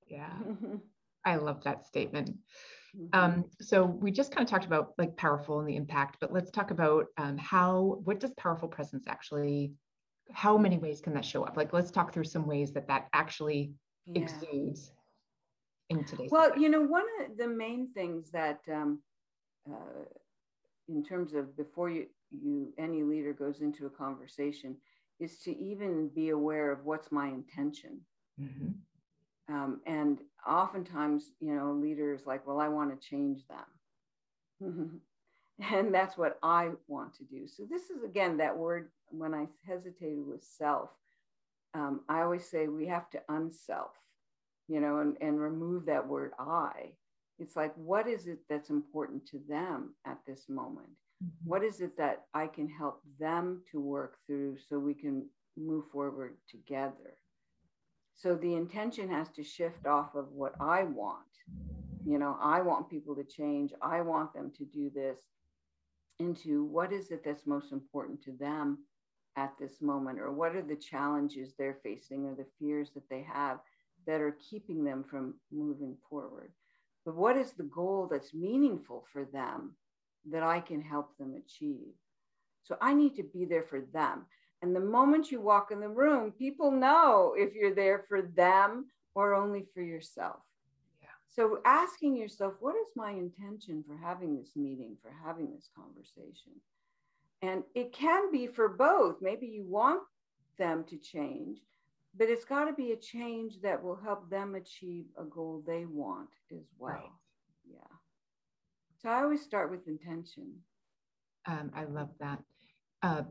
Yeah. 0.07 0.33
I 1.25 1.35
love 1.35 1.63
that 1.63 1.85
statement. 1.85 2.35
Mhm. 2.95 3.09
Um, 3.13 3.45
so 3.61 3.85
we 3.85 4.11
just 4.11 4.31
kind 4.33 4.43
of 4.43 4.49
talked 4.49 4.65
about 4.65 4.93
like 4.97 5.15
powerful 5.15 5.59
and 5.59 5.67
the 5.67 5.75
impact, 5.75 6.17
but 6.19 6.33
let's 6.33 6.51
talk 6.51 6.71
about 6.71 7.07
um, 7.17 7.37
how, 7.37 8.01
what 8.03 8.19
does 8.19 8.31
powerful 8.31 8.67
presence 8.67 9.05
actually, 9.07 9.73
how 10.31 10.57
many 10.57 10.77
ways 10.77 11.01
can 11.01 11.13
that 11.13 11.25
show 11.25 11.43
up? 11.43 11.57
Like, 11.57 11.73
let's 11.73 11.91
talk 11.91 12.13
through 12.13 12.25
some 12.25 12.47
ways 12.47 12.71
that 12.73 12.87
that 12.87 13.07
actually 13.13 13.73
Yeah. 14.05 14.21
exudes 14.21 14.91
in 15.89 16.03
today's. 16.03 16.31
Well, 16.31 16.45
society. 16.45 16.61
you 16.61 16.69
know, 16.69 16.81
one 16.81 17.05
of 17.21 17.37
the 17.37 17.47
main 17.47 17.91
things 17.93 18.31
that, 18.31 18.61
um, 18.71 19.01
uh, 19.69 20.05
in 20.87 21.03
terms 21.03 21.33
of 21.33 21.55
before 21.55 21.89
you, 21.89 22.07
you 22.31 22.73
any 22.77 23.03
leader 23.03 23.33
goes 23.33 23.61
into 23.61 23.85
a 23.85 23.89
conversation, 23.89 24.77
is 25.19 25.39
to 25.39 25.55
even 25.57 26.09
be 26.09 26.29
aware 26.29 26.71
of 26.71 26.85
what's 26.85 27.11
my 27.11 27.27
intention. 27.27 28.01
Mhm. 28.39 28.73
Um, 29.49 29.81
and 29.85 30.19
oftentimes, 30.47 31.31
you 31.39 31.53
know, 31.55 31.73
leaders 31.73 32.21
like, 32.25 32.47
well, 32.47 32.59
I 32.59 32.69
want 32.69 32.99
to 32.99 33.07
change 33.07 33.41
them. 34.61 35.01
and 35.73 35.93
that's 35.93 36.17
what 36.17 36.39
I 36.43 36.71
want 36.87 37.15
to 37.15 37.23
do. 37.25 37.47
So, 37.47 37.63
this 37.69 37.89
is 37.89 38.03
again 38.03 38.37
that 38.37 38.57
word 38.57 38.89
when 39.09 39.33
I 39.33 39.47
hesitated 39.67 40.25
with 40.25 40.43
self. 40.43 40.89
Um, 41.73 42.01
I 42.09 42.21
always 42.21 42.45
say 42.45 42.67
we 42.67 42.87
have 42.87 43.09
to 43.11 43.21
unself, 43.29 43.91
you 44.67 44.79
know, 44.81 44.99
and, 44.99 45.17
and 45.21 45.39
remove 45.39 45.85
that 45.85 46.07
word 46.07 46.33
I. 46.39 46.93
It's 47.39 47.55
like, 47.55 47.73
what 47.75 48.07
is 48.07 48.27
it 48.27 48.39
that's 48.49 48.69
important 48.69 49.25
to 49.27 49.39
them 49.49 49.95
at 50.05 50.19
this 50.27 50.49
moment? 50.49 50.89
Mhm. 51.23 51.29
What 51.45 51.63
is 51.63 51.81
it 51.81 51.97
that 51.97 52.25
I 52.33 52.47
can 52.47 52.67
help 52.69 53.01
them 53.19 53.63
to 53.71 53.79
work 53.79 54.17
through 54.27 54.57
so 54.59 54.79
we 54.79 54.93
can 54.95 55.29
move 55.57 55.85
forward 55.91 56.37
together? 56.49 57.17
So 58.15 58.35
the 58.35 58.53
intention 58.55 59.09
has 59.09 59.29
to 59.29 59.43
shift 59.43 59.85
off 59.85 60.15
of 60.15 60.31
what 60.31 60.53
I 60.59 60.83
want. 60.83 61.25
You 62.05 62.19
know, 62.19 62.37
I 62.41 62.61
want 62.61 62.89
people 62.89 63.15
to 63.15 63.23
change, 63.23 63.73
I 63.81 64.01
want 64.01 64.33
them 64.33 64.51
to 64.57 64.65
do 64.65 64.89
this, 64.89 65.17
into 66.19 66.65
what 66.65 66.91
is 66.91 67.11
it 67.11 67.23
that's 67.23 67.47
most 67.47 67.71
important 67.71 68.21
to 68.23 68.31
them 68.33 68.79
at 69.37 69.53
this 69.59 69.81
moment, 69.81 70.19
or 70.19 70.31
what 70.31 70.55
are 70.55 70.61
the 70.61 70.75
challenges 70.75 71.53
they're 71.57 71.79
facing, 71.83 72.25
or 72.25 72.35
the 72.35 72.45
fears 72.59 72.91
that 72.93 73.07
they 73.09 73.21
have 73.21 73.59
that 74.05 74.21
are 74.21 74.37
keeping 74.49 74.83
them 74.83 75.03
from 75.03 75.35
moving 75.51 75.95
forward. 76.09 76.51
But 77.05 77.15
what 77.15 77.37
is 77.37 77.51
the 77.51 77.63
goal 77.63 78.07
that's 78.11 78.33
meaningful 78.33 79.05
for 79.11 79.25
them 79.25 79.75
that 80.29 80.43
I 80.43 80.59
can 80.59 80.81
help 80.81 81.17
them 81.17 81.35
achieve? 81.35 81.93
So 82.63 82.77
I 82.81 82.93
need 82.93 83.15
to 83.15 83.23
be 83.23 83.45
there 83.45 83.63
for 83.63 83.81
them. 83.93 84.25
And 84.61 84.75
the 84.75 84.79
moment 84.79 85.31
you 85.31 85.41
walk 85.41 85.71
in 85.71 85.79
the 85.79 85.89
room, 85.89 86.31
people 86.31 86.71
know 86.71 87.33
if 87.37 87.55
you're 87.55 87.73
there 87.73 88.05
for 88.07 88.21
them 88.21 88.85
or 89.15 89.33
only 89.33 89.65
for 89.73 89.81
yourself. 89.81 90.41
Yeah. 91.01 91.07
So 91.27 91.61
asking 91.65 92.15
yourself, 92.15 92.53
what 92.59 92.75
is 92.75 92.87
my 92.95 93.11
intention 93.11 93.83
for 93.87 93.97
having 93.97 94.37
this 94.37 94.55
meeting, 94.55 94.97
for 95.01 95.11
having 95.25 95.51
this 95.51 95.69
conversation? 95.75 96.53
And 97.41 97.63
it 97.73 97.91
can 97.91 98.31
be 98.31 98.45
for 98.45 98.69
both. 98.69 99.15
Maybe 99.19 99.47
you 99.47 99.63
want 99.63 100.01
them 100.59 100.83
to 100.89 100.97
change, 100.97 101.57
but 102.15 102.29
it's 102.29 102.45
got 102.45 102.65
to 102.65 102.73
be 102.73 102.91
a 102.91 102.97
change 102.97 103.61
that 103.61 103.81
will 103.81 103.95
help 103.95 104.29
them 104.29 104.53
achieve 104.53 105.05
a 105.17 105.23
goal 105.23 105.63
they 105.65 105.85
want 105.85 106.29
as 106.51 106.67
well. 106.77 106.93
Right. 106.93 107.11
Yeah. 107.67 107.97
So 109.01 109.09
I 109.09 109.23
always 109.23 109.41
start 109.41 109.71
with 109.71 109.87
intention. 109.87 110.53
Um, 111.47 111.71
I 111.75 111.85
love 111.85 112.09
that. 112.19 112.39
Uh, 113.01 113.23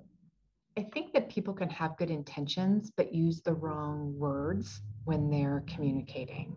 I 0.81 0.85
think 0.95 1.13
that 1.13 1.29
people 1.29 1.53
can 1.53 1.69
have 1.69 1.99
good 1.99 2.11
intentions, 2.11 2.91
but 2.97 3.13
use 3.13 3.43
the 3.43 3.53
wrong 3.53 4.19
words 4.19 4.81
when 5.05 5.29
they're 5.29 5.63
communicating. 5.67 6.57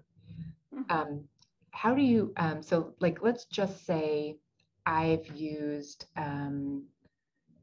Mhm. 0.74 0.86
Um, 0.90 1.28
how 1.72 1.94
do 1.94 2.02
you, 2.02 2.32
um, 2.38 2.64
so 2.64 2.96
like, 3.02 3.22
let's 3.22 3.44
just 3.44 3.86
say 3.86 4.38
I've 4.86 5.28
used, 5.36 6.06
um, 6.16 6.86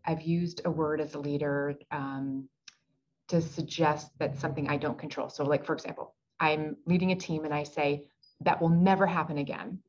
I've 0.04 0.20
used 0.20 0.60
a 0.66 0.70
word 0.70 1.00
as 1.00 1.14
a 1.14 1.18
leader 1.18 1.78
um, 1.90 2.46
to 3.28 3.40
suggest 3.40 4.10
that 4.18 4.36
something 4.36 4.68
I 4.68 4.76
don't 4.76 4.98
control. 4.98 5.30
So 5.30 5.44
like, 5.44 5.64
for 5.64 5.72
example, 5.72 6.14
I'm 6.40 6.76
leading 6.84 7.12
a 7.12 7.16
team 7.16 7.46
and 7.46 7.54
I 7.54 7.62
say, 7.62 8.06
that 8.42 8.60
will 8.60 8.68
never 8.68 9.06
happen 9.06 9.38
again. 9.38 9.82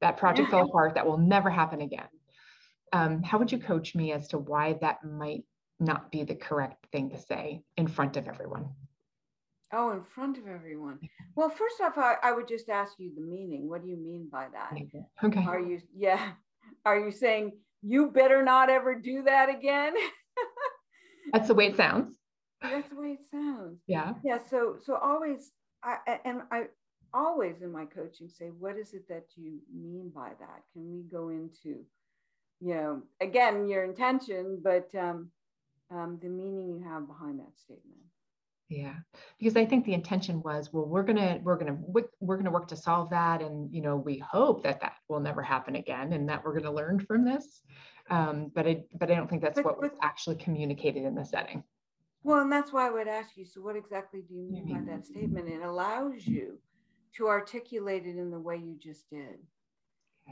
That 0.00 0.16
project 0.16 0.50
fell 0.50 0.62
apart, 0.70 0.94
that 0.94 1.06
will 1.06 1.18
never 1.18 1.50
happen 1.50 1.82
again. 1.82 2.08
Um, 2.94 3.24
how 3.24 3.38
would 3.38 3.50
you 3.50 3.58
coach 3.58 3.96
me 3.96 4.12
as 4.12 4.28
to 4.28 4.38
why 4.38 4.74
that 4.74 5.04
might 5.04 5.42
not 5.80 6.12
be 6.12 6.22
the 6.22 6.36
correct 6.36 6.86
thing 6.92 7.10
to 7.10 7.18
say 7.18 7.64
in 7.76 7.88
front 7.88 8.16
of 8.16 8.28
everyone? 8.28 8.68
Oh, 9.72 9.90
in 9.90 10.04
front 10.04 10.38
of 10.38 10.46
everyone. 10.46 11.00
Well, 11.34 11.50
first 11.50 11.80
off, 11.82 11.98
I, 11.98 12.14
I 12.22 12.30
would 12.30 12.46
just 12.46 12.68
ask 12.68 12.92
you 12.98 13.10
the 13.16 13.20
meaning. 13.20 13.68
What 13.68 13.82
do 13.82 13.88
you 13.88 13.96
mean 13.96 14.28
by 14.30 14.46
that? 14.52 14.72
Okay. 15.24 15.44
Are 15.44 15.58
you, 15.58 15.80
yeah, 15.92 16.30
are 16.84 17.00
you 17.00 17.10
saying 17.10 17.58
you 17.82 18.12
better 18.12 18.44
not 18.44 18.70
ever 18.70 18.94
do 18.94 19.24
that 19.24 19.48
again? 19.48 19.94
That's 21.32 21.48
the 21.48 21.54
way 21.54 21.66
it 21.66 21.76
sounds. 21.76 22.14
That's 22.62 22.88
the 22.88 22.94
way 22.94 23.16
it 23.18 23.24
sounds. 23.28 23.80
Yeah. 23.88 24.14
Yeah. 24.24 24.38
So, 24.48 24.76
so 24.80 24.94
always, 25.02 25.50
I, 25.82 25.96
I- 26.06 26.20
and 26.24 26.42
I 26.52 26.66
always 27.12 27.62
in 27.62 27.72
my 27.72 27.86
coaching 27.86 28.28
say, 28.28 28.50
what 28.56 28.76
is 28.78 28.94
it 28.94 29.08
that 29.08 29.24
you 29.34 29.58
mean 29.74 30.12
by 30.14 30.28
that? 30.38 30.62
Can 30.72 30.92
we 30.92 31.02
go 31.10 31.30
into, 31.30 31.84
you 32.64 32.74
know, 32.74 33.02
again, 33.20 33.68
your 33.68 33.84
intention, 33.84 34.58
but 34.62 34.88
um, 34.98 35.30
um, 35.90 36.18
the 36.22 36.28
meaning 36.28 36.68
you 36.68 36.82
have 36.88 37.06
behind 37.06 37.38
that 37.38 37.58
statement. 37.58 37.98
Yeah, 38.70 38.94
because 39.38 39.56
I 39.56 39.66
think 39.66 39.84
the 39.84 39.92
intention 39.92 40.40
was, 40.42 40.72
well, 40.72 40.86
we're 40.86 41.02
gonna 41.02 41.38
we're 41.42 41.58
gonna 41.58 41.76
we're 42.20 42.36
gonna 42.38 42.50
work 42.50 42.66
to 42.68 42.76
solve 42.76 43.10
that, 43.10 43.42
and 43.42 43.70
you 43.72 43.82
know, 43.82 43.96
we 43.96 44.18
hope 44.18 44.62
that 44.62 44.80
that 44.80 44.94
will 45.08 45.20
never 45.20 45.42
happen 45.42 45.76
again, 45.76 46.14
and 46.14 46.26
that 46.30 46.42
we're 46.42 46.58
gonna 46.58 46.72
learn 46.74 46.98
from 46.98 47.24
this. 47.26 47.60
Um, 48.08 48.50
but 48.54 48.66
I 48.66 48.84
but 48.98 49.10
I 49.10 49.14
don't 49.14 49.28
think 49.28 49.42
that's 49.42 49.56
But- 49.56 49.66
what 49.66 49.80
was 49.80 49.90
but- 49.90 50.04
actually 50.04 50.36
communicated 50.36 51.04
in 51.04 51.14
the 51.14 51.24
setting. 51.24 51.62
Well, 52.22 52.40
and 52.40 52.50
that's 52.50 52.72
why 52.72 52.86
I 52.86 52.90
would 52.90 53.06
ask 53.06 53.36
you, 53.36 53.44
so 53.44 53.60
what 53.60 53.76
exactly 53.76 54.22
do 54.26 54.34
you 54.34 54.44
mean 54.50 54.72
by 54.72 54.80
that 54.90 55.04
statement? 55.04 55.46
It 55.46 55.60
allows 55.60 56.26
you 56.26 56.58
to 57.16 57.28
articulate 57.28 58.06
it 58.06 58.16
in 58.16 58.30
the 58.30 58.40
way 58.40 58.56
you 58.56 58.76
just 58.78 59.10
did. 59.10 59.36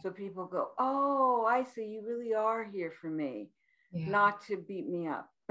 So 0.00 0.10
people 0.10 0.46
go, 0.46 0.70
oh, 0.78 1.44
I 1.48 1.64
see, 1.64 1.84
you 1.86 2.02
really 2.06 2.34
are 2.34 2.64
here 2.64 2.92
for 3.00 3.10
me, 3.10 3.50
Yeah. 3.92 4.10
not 4.10 4.40
to 4.46 4.56
beat 4.56 4.88
me 4.88 5.06
up. 5.08 5.30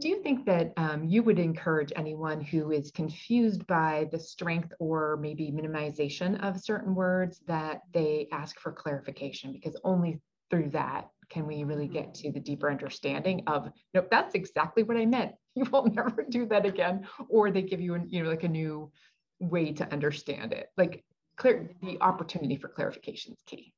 Do 0.00 0.08
you 0.08 0.22
think 0.22 0.46
that 0.46 0.72
um, 0.76 1.04
you 1.04 1.24
would 1.24 1.40
encourage 1.40 1.92
anyone 1.96 2.40
who 2.40 2.70
is 2.70 2.92
confused 2.92 3.66
by 3.66 4.08
the 4.12 4.18
strength 4.18 4.72
or 4.78 5.16
maybe 5.16 5.50
minimization 5.50 6.40
of 6.40 6.60
certain 6.60 6.94
words 6.94 7.40
that 7.48 7.80
they 7.92 8.28
ask 8.30 8.60
for 8.60 8.70
clarification? 8.70 9.52
Because 9.52 9.76
only 9.82 10.20
through 10.50 10.70
that 10.70 11.08
can 11.30 11.46
we 11.46 11.64
really 11.64 11.88
get 11.88 12.14
to 12.14 12.30
the 12.30 12.38
deeper 12.40 12.70
understanding 12.70 13.42
of, 13.48 13.70
nope, 13.92 14.08
that's 14.10 14.34
exactly 14.34 14.82
what 14.82 14.96
I 14.96 15.06
meant. 15.06 15.32
You 15.56 15.64
will 15.72 15.86
never 15.86 16.24
do 16.28 16.46
that 16.46 16.64
again. 16.64 17.08
Or 17.28 17.50
they 17.50 17.62
give 17.62 17.80
you, 17.80 17.94
an, 17.94 18.06
you 18.08 18.22
know, 18.22 18.30
like 18.30 18.44
a 18.44 18.48
new 18.48 18.92
way 19.40 19.72
to 19.72 19.92
understand 19.92 20.52
it. 20.52 20.68
Like 20.76 21.04
clear 21.38 21.70
the 21.82 22.00
opportunity 22.02 22.56
for 22.56 22.68
clarification 22.68 23.32
is 23.32 23.42
key. 23.46 23.74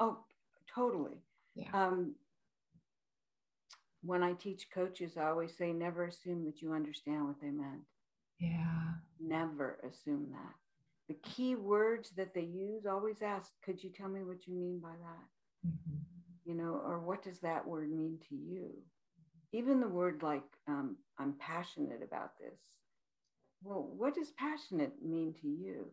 oh, 0.00 0.18
totally. 0.74 1.22
Yeah. 1.54 1.72
Um, 1.72 2.16
when 4.02 4.22
I 4.22 4.32
teach 4.34 4.70
coaches, 4.72 5.16
I 5.16 5.24
always 5.28 5.56
say, 5.56 5.72
never 5.72 6.04
assume 6.06 6.44
that 6.46 6.62
you 6.62 6.72
understand 6.72 7.26
what 7.26 7.40
they 7.40 7.50
meant. 7.50 7.82
Yeah. 8.40 8.94
Never 9.20 9.78
assume 9.84 10.30
that. 10.32 10.54
The 11.08 11.14
key 11.22 11.54
words 11.56 12.10
that 12.16 12.34
they 12.34 12.42
use, 12.42 12.86
always 12.86 13.22
ask, 13.22 13.52
could 13.62 13.82
you 13.82 13.90
tell 13.90 14.08
me 14.08 14.22
what 14.22 14.46
you 14.46 14.54
mean 14.54 14.80
by 14.80 14.92
that? 14.96 15.68
Mhm. 15.68 16.04
You 16.44 16.54
know, 16.54 16.74
or 16.84 16.98
what 17.00 17.22
does 17.22 17.40
that 17.40 17.66
word 17.66 17.90
mean 17.90 18.18
to 18.28 18.34
you? 18.36 18.82
Even 19.52 19.80
the 19.80 19.88
word 19.88 20.22
like, 20.22 20.44
um, 20.66 20.96
I'm 21.18 21.34
passionate 21.34 22.02
about 22.02 22.38
this. 22.38 22.60
Well, 23.62 23.82
what 23.82 24.14
does 24.14 24.30
passionate 24.32 25.02
mean 25.02 25.34
to 25.42 25.48
you? 25.48 25.92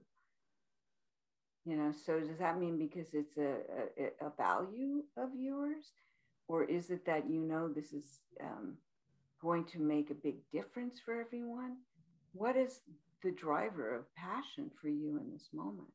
You 1.66 1.78
know, 1.78 1.92
so 1.92 2.20
does 2.20 2.40
that 2.40 2.60
mean 2.60 2.78
because 2.78 3.14
it's 3.14 3.38
a, 3.38 3.58
a, 3.98 4.28
a 4.28 4.32
value 4.38 5.04
of 5.18 5.30
yours? 5.36 5.92
Or 6.48 6.64
is 6.64 6.90
it 6.92 7.06
that 7.06 7.30
you 7.30 7.40
know 7.42 7.70
this 7.70 7.94
is 7.94 8.20
um, 8.42 8.76
going 9.42 9.66
to 9.66 9.80
make 9.80 10.10
a 10.12 10.16
big 10.16 10.36
difference 10.52 11.00
for 11.00 11.20
everyone? 11.20 11.78
What 12.34 12.56
is 12.58 12.82
the 13.24 13.32
driver 13.32 13.96
of 13.96 14.14
passion 14.16 14.72
for 14.82 14.90
you 14.90 15.18
in 15.18 15.32
this 15.32 15.50
moment? 15.54 15.90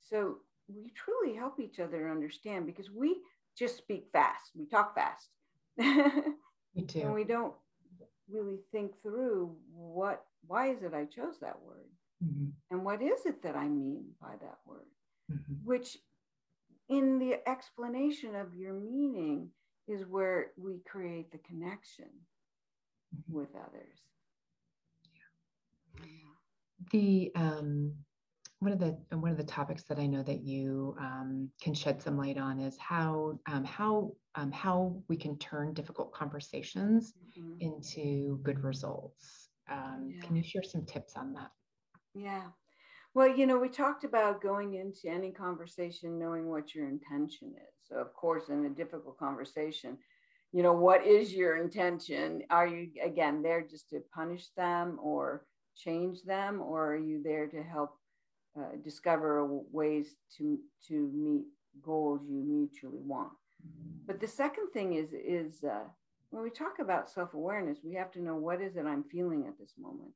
So 0.00 0.38
we 0.68 0.90
truly 0.90 1.34
help 1.36 1.60
each 1.60 1.78
other 1.80 2.10
understand 2.10 2.66
because 2.66 2.90
we 2.90 3.16
just 3.56 3.76
speak 3.76 4.08
fast, 4.12 4.50
we 4.56 4.66
talk 4.66 4.94
fast. 4.94 5.28
and 5.78 6.34
Me 6.74 6.82
too. 6.84 7.14
we 7.14 7.24
don't 7.24 7.54
really 8.28 8.58
think 8.72 8.92
through 9.02 9.56
what 9.74 10.24
why 10.46 10.70
is 10.70 10.82
it 10.82 10.94
I 10.94 11.04
chose 11.06 11.38
that 11.40 11.60
word? 11.62 11.88
Mhm. 12.22 12.52
And 12.70 12.84
what 12.84 13.02
is 13.02 13.26
it 13.26 13.42
that 13.42 13.56
I 13.56 13.68
mean 13.68 14.14
by 14.20 14.36
that 14.36 14.58
word? 14.64 14.86
Mhm. 15.30 15.62
Which 15.64 15.98
in 16.88 17.18
the 17.18 17.46
explanation 17.48 18.34
of 18.34 18.54
your 18.54 18.74
meaning 18.74 19.52
is 19.86 20.06
where 20.06 20.52
we 20.56 20.80
create 20.80 21.30
the 21.32 21.38
connection 21.38 22.26
Mhm. 23.14 23.32
with 23.32 23.54
others. 23.56 23.98
Yeah. 25.98 26.34
the 26.90 27.32
um, 27.36 28.04
one 28.58 28.72
of 28.72 28.78
the 28.78 28.96
one 29.16 29.30
of 29.30 29.36
the 29.36 29.44
topics 29.44 29.82
that 29.84 29.98
I 29.98 30.06
know 30.06 30.22
that 30.22 30.40
you 30.42 30.96
um, 30.98 31.50
can 31.60 31.74
shed 31.74 32.00
some 32.00 32.16
light 32.16 32.38
on 32.38 32.60
is 32.60 32.78
how 32.78 33.38
um, 33.46 33.64
how 33.64 34.16
um, 34.34 34.52
how 34.52 35.02
we 35.08 35.16
can 35.16 35.36
turn 35.38 35.74
difficult 35.74 36.12
conversations 36.12 37.14
mm-hmm. 37.36 37.60
into 37.60 38.38
good 38.42 38.62
results. 38.62 39.50
Um, 39.68 40.12
yeah. 40.14 40.20
Can 40.22 40.36
you 40.36 40.42
share 40.42 40.62
some 40.62 40.84
tips 40.84 41.16
on 41.16 41.32
that? 41.34 41.50
Yeah. 42.14 42.48
Well, 43.14 43.28
you 43.28 43.46
know, 43.46 43.58
we 43.58 43.68
talked 43.68 44.04
about 44.04 44.42
going 44.42 44.74
into 44.74 45.08
any 45.08 45.30
conversation 45.32 46.18
knowing 46.18 46.48
what 46.48 46.74
your 46.74 46.88
intention 46.88 47.52
is. 47.56 47.74
So, 47.88 47.96
of 47.96 48.14
course, 48.14 48.48
in 48.48 48.64
a 48.66 48.70
difficult 48.70 49.18
conversation, 49.18 49.98
you 50.52 50.62
know, 50.62 50.72
what 50.72 51.06
is 51.06 51.32
your 51.34 51.56
intention? 51.56 52.42
Are 52.50 52.66
you, 52.66 52.90
again, 53.02 53.42
there 53.42 53.62
just 53.62 53.90
to 53.90 54.00
punish 54.14 54.48
them 54.56 54.98
or 55.02 55.44
change 55.76 56.22
them, 56.22 56.60
or 56.62 56.94
are 56.94 56.98
you 56.98 57.22
there 57.22 57.46
to 57.48 57.62
help 57.62 57.96
uh, 58.58 58.76
discover 58.84 59.46
ways 59.46 60.14
to, 60.38 60.58
to 60.88 61.10
meet 61.14 61.44
goals 61.82 62.20
you 62.28 62.42
mutually 62.44 63.02
want? 63.02 63.32
But 64.06 64.20
the 64.20 64.28
second 64.28 64.70
thing 64.72 64.94
is, 64.94 65.12
is 65.12 65.64
uh, 65.64 65.84
when 66.30 66.42
we 66.42 66.50
talk 66.50 66.78
about 66.80 67.10
self 67.10 67.34
awareness, 67.34 67.78
we 67.84 67.94
have 67.94 68.10
to 68.12 68.22
know 68.22 68.36
what 68.36 68.60
is 68.60 68.76
it 68.76 68.86
I'm 68.86 69.04
feeling 69.04 69.46
at 69.46 69.58
this 69.58 69.74
moment 69.78 70.12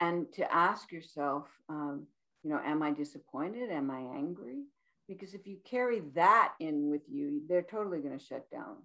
and 0.00 0.32
to 0.34 0.52
ask 0.52 0.92
yourself, 0.92 1.48
um, 1.68 2.06
you 2.42 2.50
know, 2.50 2.60
am 2.64 2.82
I 2.82 2.92
disappointed? 2.92 3.70
Am 3.70 3.90
I 3.90 4.00
angry? 4.16 4.62
Because 5.08 5.34
if 5.34 5.46
you 5.46 5.56
carry 5.68 6.00
that 6.14 6.52
in 6.60 6.90
with 6.90 7.02
you, 7.08 7.42
they're 7.48 7.62
totally 7.62 8.00
going 8.00 8.18
to 8.18 8.24
shut 8.24 8.50
down. 8.50 8.76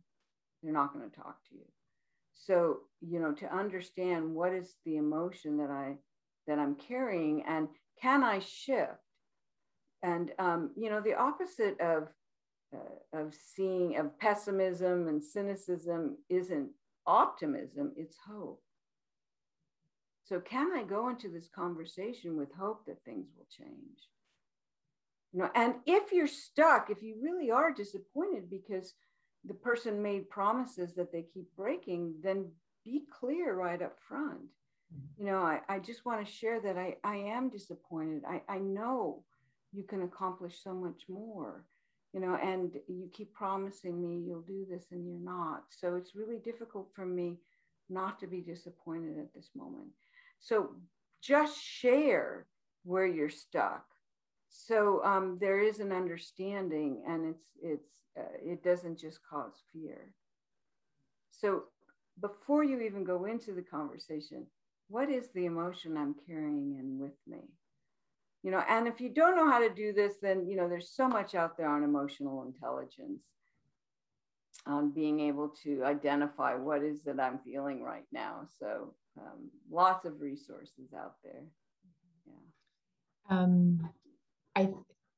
They're 0.62 0.74
not 0.74 0.94
going 0.94 1.10
to 1.10 1.16
talk 1.16 1.38
to 1.50 1.56
you. 1.56 1.66
So, 2.34 2.80
you 3.02 3.20
know, 3.20 3.34
to 3.34 3.56
understand 3.56 4.34
what 4.34 4.54
is 4.54 4.76
the 4.86 4.98
emotion 4.98 5.58
that 5.58 5.70
I 5.70 5.98
that 6.48 6.60
I'm 6.60 6.76
carrying, 6.76 7.44
and 7.48 7.68
can 8.02 8.24
I 8.24 8.40
shift? 8.40 8.92
And 10.02 10.32
um, 10.40 10.72
you 10.76 10.90
know, 10.90 11.00
the 11.00 11.14
opposite 11.14 11.80
of 11.80 12.08
uh, 12.76 13.20
of 13.20 13.34
seeing 13.56 13.98
of 13.98 14.18
pessimism 14.20 15.08
and 15.08 15.24
cynicism 15.24 16.18
isn't 16.30 16.70
optimism; 17.06 17.94
it's 17.96 18.18
hope. 18.28 18.63
So, 20.26 20.40
can 20.40 20.72
I 20.74 20.84
go 20.84 21.10
into 21.10 21.30
this 21.30 21.50
conversation 21.54 22.38
with 22.38 22.54
hope 22.54 22.86
that 22.86 23.04
things 23.04 23.28
will 23.38 23.48
change? 23.56 24.10
You 25.34 25.40
know, 25.40 25.50
and 25.56 25.76
if 25.86 26.12
you're 26.12 26.28
stuck, 26.28 26.90
if 26.90 27.02
you 27.02 27.16
really 27.22 27.52
are 27.52 27.74
disappointed 27.74 28.50
because 28.50 28.94
the 29.46 29.54
person 29.54 30.02
made 30.02 30.30
promises 30.30 30.94
that 30.94 31.12
they 31.12 31.24
keep 31.34 31.54
breaking, 31.56 32.16
then 32.24 32.50
be 32.86 33.04
clear 33.12 33.56
right 33.56 33.82
up 33.82 33.98
front. 34.08 34.40
Mm-hmm. 34.94 35.26
You 35.26 35.32
know, 35.32 35.40
I, 35.40 35.60
I 35.68 35.80
just 35.80 36.06
want 36.06 36.26
to 36.26 36.32
share 36.32 36.62
that 36.62 36.78
I, 36.78 36.96
I 37.04 37.16
am 37.16 37.50
disappointed. 37.50 38.24
I, 38.28 38.42
I 38.48 38.60
know 38.60 39.24
you 39.74 39.84
can 39.84 40.04
accomplish 40.04 40.64
so 40.64 40.74
much 40.74 41.04
more, 41.10 41.66
you 42.14 42.20
know, 42.20 42.36
and 42.36 42.72
you 42.88 43.10
keep 43.12 43.34
promising 43.34 44.02
me 44.02 44.24
you'll 44.26 44.42
do 44.42 44.66
this 44.70 44.86
and 44.92 45.06
you're 45.06 45.20
not. 45.20 45.64
So 45.70 45.96
it's 45.96 46.16
really 46.16 46.38
difficult 46.38 46.90
for 46.94 47.06
me 47.06 47.40
not 47.90 48.20
to 48.20 48.28
be 48.28 48.42
disappointed 48.42 49.18
at 49.18 49.34
this 49.34 49.50
moment. 49.56 49.90
So 50.44 50.76
just 51.22 51.64
share 51.64 52.46
where 52.84 53.08
you're 53.08 53.30
stuck. 53.30 53.86
So 54.50 55.04
um, 55.04 55.38
there 55.40 55.60
is 55.60 55.80
an 55.80 55.94
understanding, 55.94 57.02
and 57.08 57.26
it's 57.26 57.46
it's 57.62 57.90
uh, 58.20 58.38
it 58.44 58.62
doesn't 58.62 59.00
just 59.00 59.20
cause 59.28 59.64
fear. 59.72 60.12
So 61.32 61.64
before 62.22 62.64
you 62.64 62.82
even 62.82 63.06
go 63.06 63.26
into 63.26 63.54
the 63.54 63.62
conversation, 63.62 64.46
what 64.90 65.10
is 65.10 65.30
the 65.34 65.46
emotion 65.46 65.98
I'm 65.98 66.16
carrying 66.28 66.76
in 66.78 67.00
with 67.00 67.18
me? 67.26 67.40
You 68.44 68.52
know, 68.52 68.64
and 68.70 68.86
if 68.86 69.00
you 69.00 69.10
don't 69.10 69.38
know 69.38 69.50
how 69.50 69.60
to 69.60 69.74
do 69.74 69.94
this, 69.94 70.16
then 70.22 70.46
you 70.46 70.58
know 70.58 70.68
there's 70.68 70.90
so 70.90 71.08
much 71.08 71.36
out 71.36 71.58
there 71.58 71.70
on 71.70 71.84
emotional 71.86 72.44
intelligence, 72.44 73.24
on 74.68 74.92
being 74.92 75.22
able 75.22 75.54
to 75.64 75.86
identify 75.86 76.56
what 76.56 76.84
is 76.84 77.08
it 77.08 77.18
I'm 77.18 77.40
feeling 77.40 77.82
right 77.82 78.06
now. 78.12 78.42
So 78.60 78.94
um, 79.18 79.50
lots 79.70 80.06
of 80.06 80.22
resources 80.22 80.94
out 80.96 81.16
there. 81.24 81.44
Yeah. 82.26 83.38
Um, 83.38 83.90
I 84.56 84.70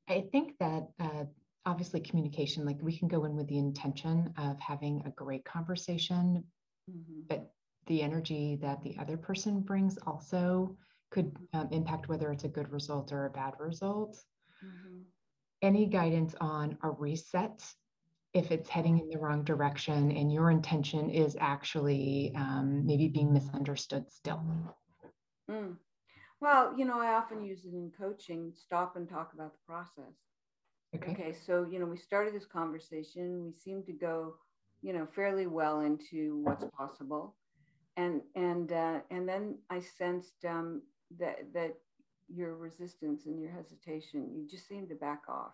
I 0.07 0.25
think 0.31 0.57
that 0.59 0.87
uh, 0.99 1.25
obviously 1.65 1.99
communication, 1.99 2.65
like 2.65 2.77
we 2.81 2.97
can 2.97 3.07
go 3.07 3.25
in 3.25 3.35
with 3.35 3.47
the 3.47 3.57
intention 3.57 4.33
of 4.37 4.59
having 4.59 5.01
a 5.05 5.09
great 5.11 5.43
conversation, 5.45 6.43
mm-hmm. 6.89 7.21
but 7.27 7.51
the 7.87 8.01
energy 8.01 8.57
that 8.61 8.83
the 8.83 8.95
other 8.99 9.17
person 9.17 9.61
brings 9.61 9.97
also 10.05 10.75
could 11.11 11.35
um, 11.53 11.69
impact 11.71 12.09
whether 12.09 12.31
it's 12.31 12.43
a 12.43 12.49
good 12.49 12.71
result 12.71 13.11
or 13.11 13.25
a 13.25 13.29
bad 13.29 13.53
result. 13.59 14.17
Mm-hmm. 14.63 14.99
Any 15.61 15.85
guidance 15.87 16.35
on 16.39 16.77
a 16.83 16.89
reset 16.89 17.63
if 18.35 18.51
it's 18.51 18.69
heading 18.69 18.99
in 18.99 19.09
the 19.09 19.17
wrong 19.17 19.43
direction 19.43 20.11
and 20.11 20.31
your 20.31 20.51
intention 20.51 21.09
is 21.09 21.37
actually 21.39 22.33
um, 22.35 22.85
maybe 22.85 23.07
being 23.07 23.31
misunderstood 23.33 24.11
still? 24.11 24.43
Mm. 25.49 25.77
Well, 26.41 26.77
you 26.77 26.83
know, 26.83 26.99
I 26.99 27.13
often 27.13 27.41
use 27.41 27.63
it 27.63 27.73
in 27.73 27.91
coaching 27.97 28.51
stop 28.53 28.97
and 28.97 29.07
talk 29.07 29.31
about 29.33 29.53
the 29.53 29.59
process. 29.65 30.13
Okay. 30.95 31.11
okay. 31.13 31.35
So, 31.45 31.65
you 31.69 31.79
know, 31.79 31.85
we 31.85 31.97
started 31.97 32.35
this 32.35 32.45
conversation. 32.45 33.41
We 33.45 33.53
seem 33.53 33.83
to 33.83 33.93
go, 33.93 34.35
you 34.81 34.91
know, 34.91 35.07
fairly 35.15 35.47
well 35.47 35.79
into 35.79 36.41
what's 36.43 36.65
possible. 36.77 37.35
And, 37.95 38.21
and, 38.35 38.73
uh, 38.73 38.99
and 39.11 39.27
then 39.27 39.59
I 39.69 39.79
sensed 39.79 40.43
um, 40.45 40.81
that, 41.19 41.53
that 41.53 41.75
your 42.27 42.57
resistance 42.57 43.27
and 43.27 43.39
your 43.39 43.51
hesitation, 43.51 44.29
you 44.35 44.45
just 44.45 44.67
seemed 44.67 44.89
to 44.89 44.95
back 44.95 45.21
off 45.29 45.53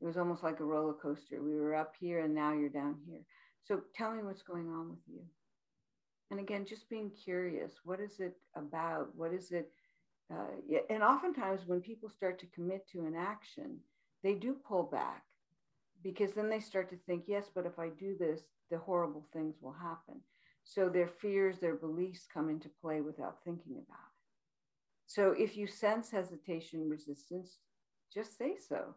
it 0.00 0.04
was 0.04 0.16
almost 0.16 0.42
like 0.42 0.60
a 0.60 0.64
roller 0.64 0.94
coaster. 0.94 1.42
We 1.42 1.56
were 1.56 1.74
up 1.74 1.94
here 1.98 2.20
and 2.20 2.34
now 2.34 2.52
you're 2.52 2.68
down 2.68 2.96
here. 3.06 3.20
So 3.64 3.80
tell 3.94 4.12
me 4.12 4.22
what's 4.22 4.42
going 4.42 4.68
on 4.68 4.90
with 4.90 5.00
you. 5.06 5.20
And 6.30 6.40
again, 6.40 6.66
just 6.66 6.88
being 6.88 7.10
curious. 7.10 7.72
What 7.84 8.00
is 8.00 8.20
it 8.20 8.36
about? 8.54 9.14
What 9.16 9.32
is 9.32 9.50
it? 9.50 9.70
Uh, 10.32 10.76
and 10.90 11.02
oftentimes, 11.02 11.62
when 11.66 11.80
people 11.80 12.10
start 12.10 12.38
to 12.40 12.46
commit 12.54 12.86
to 12.92 13.06
an 13.06 13.14
action, 13.16 13.78
they 14.22 14.34
do 14.34 14.56
pull 14.66 14.82
back 14.82 15.24
because 16.02 16.32
then 16.32 16.50
they 16.50 16.60
start 16.60 16.90
to 16.90 16.96
think, 17.06 17.24
yes, 17.26 17.46
but 17.54 17.66
if 17.66 17.78
I 17.78 17.88
do 17.88 18.14
this, 18.18 18.42
the 18.70 18.78
horrible 18.78 19.26
things 19.32 19.56
will 19.60 19.72
happen. 19.72 20.20
So 20.64 20.88
their 20.88 21.08
fears, 21.08 21.58
their 21.58 21.76
beliefs 21.76 22.26
come 22.32 22.50
into 22.50 22.68
play 22.82 23.00
without 23.00 23.38
thinking 23.42 23.72
about 23.72 23.96
it. 23.96 24.18
So 25.06 25.32
if 25.32 25.56
you 25.56 25.66
sense 25.66 26.10
hesitation, 26.10 26.88
resistance, 26.88 27.56
just 28.12 28.36
say 28.36 28.56
so 28.68 28.94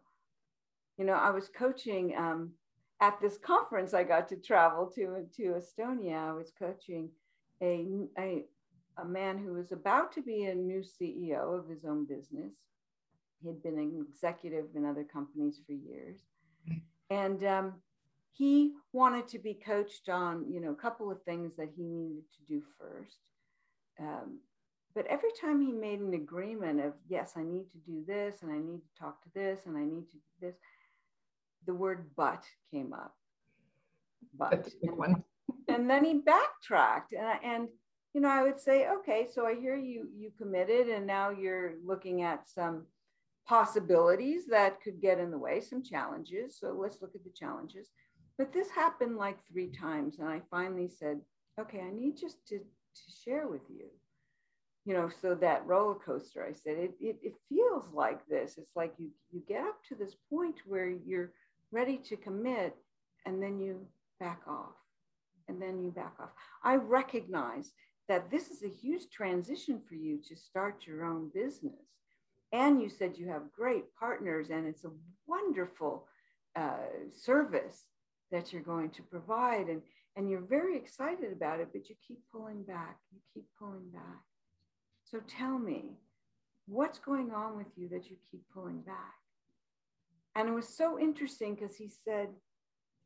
you 0.98 1.04
know, 1.04 1.14
I 1.14 1.30
was 1.30 1.48
coaching 1.48 2.14
um, 2.16 2.50
at 3.00 3.20
this 3.20 3.36
conference 3.38 3.94
I 3.94 4.04
got 4.04 4.28
to 4.28 4.36
travel 4.36 4.86
to 4.94 5.26
to 5.36 5.60
Estonia. 5.60 6.30
I 6.30 6.32
was 6.32 6.52
coaching 6.56 7.10
a, 7.62 7.86
a 8.18 8.44
a 8.98 9.04
man 9.04 9.38
who 9.38 9.54
was 9.54 9.72
about 9.72 10.12
to 10.12 10.22
be 10.22 10.44
a 10.44 10.54
new 10.54 10.82
CEO 10.82 11.58
of 11.58 11.68
his 11.68 11.84
own 11.84 12.04
business. 12.04 12.52
He 13.42 13.48
had 13.48 13.62
been 13.62 13.78
an 13.78 14.06
executive 14.08 14.66
in 14.76 14.84
other 14.84 15.04
companies 15.04 15.60
for 15.66 15.72
years, 15.72 16.20
and 17.10 17.42
um, 17.44 17.74
he 18.30 18.72
wanted 18.92 19.26
to 19.28 19.38
be 19.38 19.54
coached 19.54 20.08
on 20.08 20.46
you 20.50 20.60
know 20.60 20.70
a 20.70 20.82
couple 20.82 21.10
of 21.10 21.22
things 21.22 21.52
that 21.56 21.70
he 21.76 21.82
needed 21.82 22.24
to 22.36 22.54
do 22.54 22.62
first. 22.78 23.18
Um, 23.98 24.38
but 24.94 25.06
every 25.06 25.30
time 25.40 25.60
he 25.60 25.72
made 25.72 26.00
an 26.00 26.14
agreement 26.14 26.80
of 26.80 26.92
yes, 27.08 27.32
I 27.36 27.42
need 27.42 27.70
to 27.72 27.78
do 27.78 28.04
this, 28.06 28.42
and 28.42 28.52
I 28.52 28.58
need 28.58 28.82
to 28.82 29.00
talk 29.00 29.22
to 29.22 29.30
this, 29.34 29.60
and 29.66 29.76
I 29.76 29.84
need 29.84 30.08
to 30.10 30.16
do 30.16 30.40
this, 30.40 30.54
the 31.66 31.74
word 31.74 32.10
but 32.16 32.44
came 32.70 32.92
up. 32.92 33.14
But. 34.36 34.68
And, 34.82 35.22
and, 35.68 35.90
then 35.90 36.04
he 36.04 36.14
backtracked 36.14 37.12
and, 37.12 37.38
and 37.44 37.68
you 38.14 38.20
know 38.20 38.28
I 38.28 38.42
would 38.42 38.60
say 38.60 38.88
okay 38.88 39.26
so 39.32 39.46
I 39.46 39.54
hear 39.54 39.76
you 39.76 40.08
you 40.16 40.30
committed 40.38 40.88
and 40.88 41.06
now 41.06 41.30
you're 41.30 41.74
looking 41.84 42.22
at 42.22 42.48
some 42.48 42.86
possibilities 43.46 44.46
that 44.46 44.80
could 44.80 45.00
get 45.00 45.18
in 45.18 45.30
the 45.30 45.38
way 45.38 45.60
some 45.60 45.82
challenges 45.82 46.58
so 46.58 46.76
let's 46.78 47.02
look 47.02 47.14
at 47.14 47.24
the 47.24 47.32
challenges. 47.34 47.88
But 48.38 48.52
this 48.52 48.70
happened 48.70 49.16
like 49.16 49.38
three 49.50 49.70
times 49.70 50.18
and 50.18 50.28
I 50.28 50.42
finally 50.50 50.88
said 50.88 51.20
okay 51.60 51.80
I 51.80 51.90
need 51.90 52.16
just 52.16 52.46
to 52.48 52.58
to 52.58 53.12
share 53.24 53.48
with 53.48 53.62
you. 53.68 53.86
You 54.84 54.94
know 54.94 55.10
so 55.20 55.34
that 55.36 55.66
roller 55.66 55.94
coaster 55.94 56.44
i 56.44 56.52
said 56.52 56.76
it, 56.76 56.94
it, 57.00 57.16
it 57.22 57.34
feels 57.48 57.84
like 57.92 58.26
this. 58.26 58.58
It's 58.58 58.76
like 58.76 58.94
you 58.98 59.10
you 59.30 59.42
get 59.46 59.62
up 59.62 59.78
to 59.88 59.94
this 59.94 60.14
point 60.30 60.56
where 60.66 60.88
you're 60.88 61.32
ready 61.72 61.96
to 61.96 62.16
commit, 62.16 62.76
and 63.26 63.42
then 63.42 63.58
you 63.58 63.80
back 64.20 64.40
off, 64.46 64.76
and 65.48 65.60
then 65.60 65.82
you 65.82 65.90
back 65.90 66.14
off. 66.20 66.30
I 66.62 66.76
recognize 66.76 67.72
that 68.08 68.30
this 68.30 68.50
is 68.50 68.62
a 68.62 68.68
huge 68.68 69.10
transition 69.10 69.80
for 69.88 69.94
you 69.94 70.18
to 70.28 70.36
start 70.36 70.86
your 70.86 71.04
own 71.04 71.30
business. 71.34 71.72
And 72.52 72.82
you 72.82 72.90
said 72.90 73.16
you 73.16 73.28
have 73.28 73.52
great 73.56 73.84
partners, 73.98 74.50
and 74.50 74.66
it's 74.66 74.84
a 74.84 74.90
wonderful 75.26 76.06
uh, 76.54 76.88
service 77.16 77.86
that 78.30 78.52
you're 78.52 78.62
going 78.62 78.90
to 78.90 79.02
provide. 79.02 79.68
And, 79.68 79.80
and 80.16 80.28
you're 80.28 80.40
very 80.40 80.76
excited 80.76 81.32
about 81.32 81.60
it, 81.60 81.68
but 81.72 81.88
you 81.88 81.94
keep 82.06 82.20
pulling 82.30 82.62
back. 82.64 82.98
You 83.12 83.20
keep 83.32 83.46
pulling 83.58 83.88
back. 83.92 84.22
So 85.04 85.20
tell 85.26 85.58
me, 85.58 85.92
what's 86.66 86.98
going 86.98 87.30
on 87.32 87.56
with 87.56 87.68
you 87.76 87.88
that 87.88 88.10
you 88.10 88.16
keep 88.30 88.42
pulling 88.52 88.80
back? 88.82 89.14
And 90.36 90.48
it 90.48 90.52
was 90.52 90.68
so 90.68 90.98
interesting 90.98 91.54
because 91.54 91.76
he 91.76 91.90
said, 92.04 92.28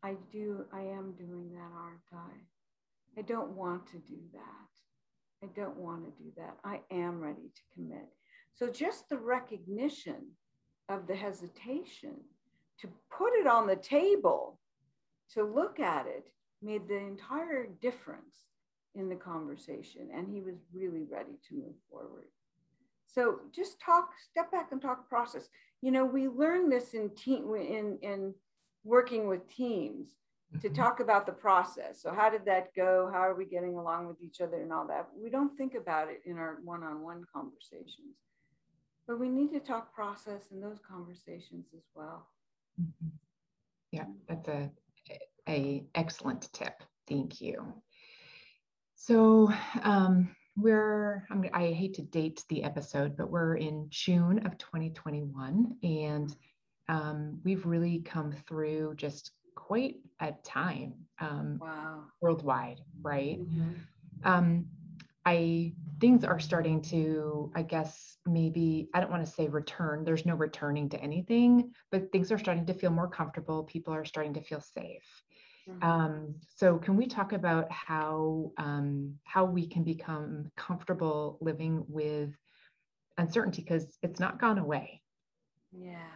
I 0.02 0.14
do, 0.30 0.64
I 0.72 0.80
am 0.80 1.14
doing 1.18 1.50
that, 1.52 1.70
aren't 1.74 2.00
I? 2.12 3.18
I 3.18 3.22
don't 3.22 3.52
want 3.52 3.86
to 3.88 3.98
do 3.98 4.18
that. 4.32 5.46
I 5.46 5.48
don't 5.54 5.76
want 5.76 6.04
to 6.04 6.22
do 6.22 6.30
that. 6.36 6.56
I 6.64 6.80
am 6.90 7.20
ready 7.20 7.50
to 7.54 7.62
commit. 7.74 8.08
So 8.54 8.68
just 8.68 9.08
the 9.08 9.18
recognition 9.18 10.28
of 10.88 11.06
the 11.06 11.16
hesitation 11.16 12.16
to 12.80 12.88
put 13.10 13.32
it 13.34 13.46
on 13.46 13.66
the 13.66 13.76
table, 13.76 14.58
to 15.32 15.42
look 15.42 15.80
at 15.80 16.06
it, 16.06 16.28
made 16.62 16.88
the 16.88 16.96
entire 16.96 17.66
difference 17.80 18.46
in 18.94 19.08
the 19.08 19.16
conversation. 19.16 20.08
And 20.14 20.28
he 20.28 20.40
was 20.40 20.56
really 20.72 21.04
ready 21.10 21.38
to 21.48 21.54
move 21.54 21.74
forward. 21.90 22.28
So 23.06 23.40
just 23.54 23.80
talk, 23.80 24.10
step 24.30 24.50
back 24.50 24.72
and 24.72 24.80
talk 24.80 25.08
process. 25.08 25.48
You 25.82 25.90
know, 25.90 26.04
we 26.04 26.28
learn 26.28 26.70
this 26.70 26.94
in 26.94 27.10
team 27.10 27.54
in 27.54 27.98
in 28.02 28.34
working 28.84 29.28
with 29.28 29.46
teams 29.48 30.08
to 30.60 30.68
mm-hmm. 30.68 30.80
talk 30.80 31.00
about 31.00 31.26
the 31.26 31.32
process. 31.32 32.00
So 32.00 32.12
how 32.12 32.30
did 32.30 32.44
that 32.46 32.74
go? 32.74 33.10
How 33.12 33.20
are 33.20 33.34
we 33.34 33.44
getting 33.44 33.76
along 33.76 34.06
with 34.06 34.22
each 34.22 34.40
other 34.40 34.60
and 34.62 34.72
all 34.72 34.86
that? 34.86 35.08
We 35.16 35.28
don't 35.28 35.56
think 35.56 35.74
about 35.74 36.08
it 36.08 36.22
in 36.24 36.38
our 36.38 36.58
one-on-one 36.64 37.24
conversations. 37.32 38.16
But 39.06 39.20
we 39.20 39.28
need 39.28 39.52
to 39.52 39.60
talk 39.60 39.94
process 39.94 40.50
in 40.52 40.60
those 40.60 40.78
conversations 40.88 41.66
as 41.76 41.84
well. 41.94 42.26
Mm-hmm. 42.80 43.08
Yeah, 43.92 44.06
that's 44.28 44.48
a, 44.48 44.70
a 45.48 45.84
excellent 45.94 46.52
tip. 46.52 46.82
Thank 47.08 47.40
you. 47.40 47.72
So 48.94 49.52
um, 49.82 50.34
we're 50.56 51.26
I'm, 51.30 51.44
i 51.52 51.66
hate 51.66 51.94
to 51.94 52.02
date 52.02 52.44
the 52.48 52.64
episode 52.64 53.16
but 53.16 53.30
we're 53.30 53.56
in 53.56 53.86
june 53.90 54.44
of 54.46 54.56
2021 54.58 55.76
and 55.82 56.34
um, 56.88 57.40
we've 57.44 57.66
really 57.66 57.98
come 57.98 58.32
through 58.46 58.94
just 58.96 59.32
quite 59.56 59.96
a 60.20 60.32
time 60.44 60.94
um, 61.20 61.58
wow. 61.60 62.04
worldwide 62.20 62.80
right 63.02 63.40
mm-hmm. 63.40 63.72
um, 64.24 64.66
i 65.24 65.72
things 66.00 66.24
are 66.24 66.38
starting 66.38 66.80
to 66.82 67.50
i 67.54 67.62
guess 67.62 68.16
maybe 68.26 68.88
i 68.94 69.00
don't 69.00 69.10
want 69.10 69.24
to 69.24 69.30
say 69.30 69.48
return 69.48 70.04
there's 70.04 70.26
no 70.26 70.34
returning 70.34 70.88
to 70.88 71.00
anything 71.00 71.72
but 71.90 72.10
things 72.12 72.30
are 72.30 72.38
starting 72.38 72.66
to 72.66 72.74
feel 72.74 72.90
more 72.90 73.08
comfortable 73.08 73.64
people 73.64 73.92
are 73.92 74.04
starting 74.04 74.32
to 74.32 74.40
feel 74.40 74.60
safe 74.60 75.02
Mm-hmm. 75.02 75.25
Um, 75.82 76.36
so 76.54 76.78
can 76.78 76.96
we 76.96 77.06
talk 77.06 77.32
about 77.32 77.70
how 77.72 78.52
um, 78.56 79.14
how 79.24 79.44
we 79.44 79.66
can 79.66 79.82
become 79.82 80.50
comfortable 80.56 81.38
living 81.40 81.84
with 81.88 82.30
uncertainty 83.18 83.62
because 83.62 83.98
it's 84.02 84.20
not 84.20 84.40
gone 84.40 84.58
away? 84.58 85.02
Yeah. 85.72 86.14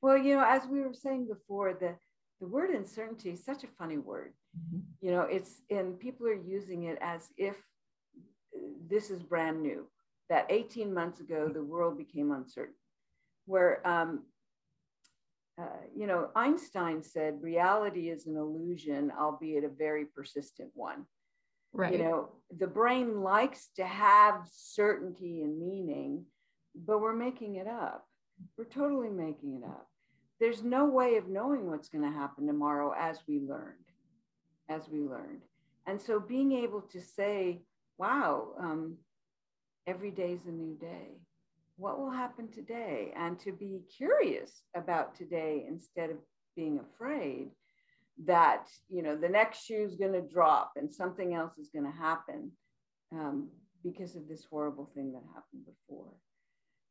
Well, 0.00 0.18
you 0.18 0.36
know, 0.36 0.44
as 0.44 0.66
we 0.66 0.80
were 0.80 0.92
saying 0.92 1.28
before, 1.28 1.74
the 1.74 1.94
the 2.40 2.48
word 2.48 2.70
uncertainty 2.70 3.30
is 3.30 3.44
such 3.44 3.62
a 3.62 3.68
funny 3.78 3.98
word. 3.98 4.32
Mm-hmm. 4.58 4.80
You 5.00 5.12
know, 5.12 5.22
it's 5.22 5.62
and 5.70 5.98
people 5.98 6.26
are 6.26 6.34
using 6.34 6.84
it 6.84 6.98
as 7.00 7.28
if 7.36 7.56
this 8.88 9.10
is 9.10 9.22
brand 9.22 9.62
new. 9.62 9.86
That 10.28 10.46
18 10.48 10.92
months 10.92 11.20
ago, 11.20 11.48
the 11.48 11.62
world 11.62 11.98
became 11.98 12.32
uncertain. 12.32 12.74
Where 13.46 13.86
um, 13.86 14.24
uh, 15.60 15.64
you 15.94 16.06
know, 16.06 16.30
Einstein 16.34 17.02
said 17.02 17.42
reality 17.42 18.08
is 18.08 18.26
an 18.26 18.36
illusion, 18.36 19.12
albeit 19.18 19.64
a 19.64 19.68
very 19.68 20.06
persistent 20.06 20.70
one. 20.74 21.04
Right. 21.74 21.92
You 21.92 21.98
know, 21.98 22.28
the 22.58 22.66
brain 22.66 23.22
likes 23.22 23.68
to 23.76 23.84
have 23.84 24.46
certainty 24.50 25.42
and 25.42 25.58
meaning, 25.58 26.24
but 26.74 27.00
we're 27.00 27.16
making 27.16 27.56
it 27.56 27.66
up. 27.66 28.06
We're 28.56 28.64
totally 28.64 29.10
making 29.10 29.54
it 29.62 29.64
up. 29.64 29.86
There's 30.40 30.62
no 30.62 30.86
way 30.86 31.16
of 31.16 31.28
knowing 31.28 31.70
what's 31.70 31.88
going 31.88 32.04
to 32.04 32.18
happen 32.18 32.46
tomorrow 32.46 32.94
as 32.98 33.18
we 33.28 33.40
learned, 33.40 33.76
as 34.68 34.88
we 34.90 35.00
learned. 35.00 35.42
And 35.86 36.00
so 36.00 36.18
being 36.18 36.52
able 36.52 36.82
to 36.92 37.00
say, 37.00 37.62
wow, 37.98 38.48
um, 38.58 38.96
every 39.86 40.10
day's 40.10 40.46
a 40.46 40.50
new 40.50 40.76
day 40.76 41.21
what 41.76 41.98
will 41.98 42.10
happen 42.10 42.48
today? 42.48 43.12
And 43.16 43.38
to 43.40 43.52
be 43.52 43.80
curious 43.96 44.62
about 44.76 45.14
today 45.14 45.64
instead 45.68 46.10
of 46.10 46.16
being 46.56 46.80
afraid 46.80 47.50
that 48.26 48.68
you 48.90 49.02
know 49.02 49.16
the 49.16 49.28
next 49.28 49.64
shoe 49.64 49.82
is 49.82 49.96
going 49.96 50.12
to 50.12 50.20
drop 50.20 50.72
and 50.76 50.92
something 50.92 51.34
else 51.34 51.56
is 51.56 51.70
going 51.74 51.90
to 51.90 51.98
happen 51.98 52.50
um, 53.10 53.48
because 53.82 54.16
of 54.16 54.28
this 54.28 54.44
horrible 54.48 54.90
thing 54.94 55.12
that 55.12 55.22
happened 55.34 55.64
before. 55.64 56.12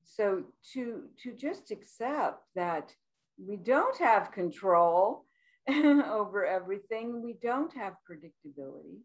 So 0.04 0.44
to 0.74 1.04
to 1.24 1.34
just 1.34 1.70
accept 1.72 2.44
that 2.56 2.94
we 3.38 3.56
don't 3.58 3.98
have 3.98 4.32
control 4.32 5.26
over 5.70 6.46
everything 6.46 7.22
we 7.22 7.38
don't 7.42 7.74
have 7.74 7.94
predictability 8.10 8.98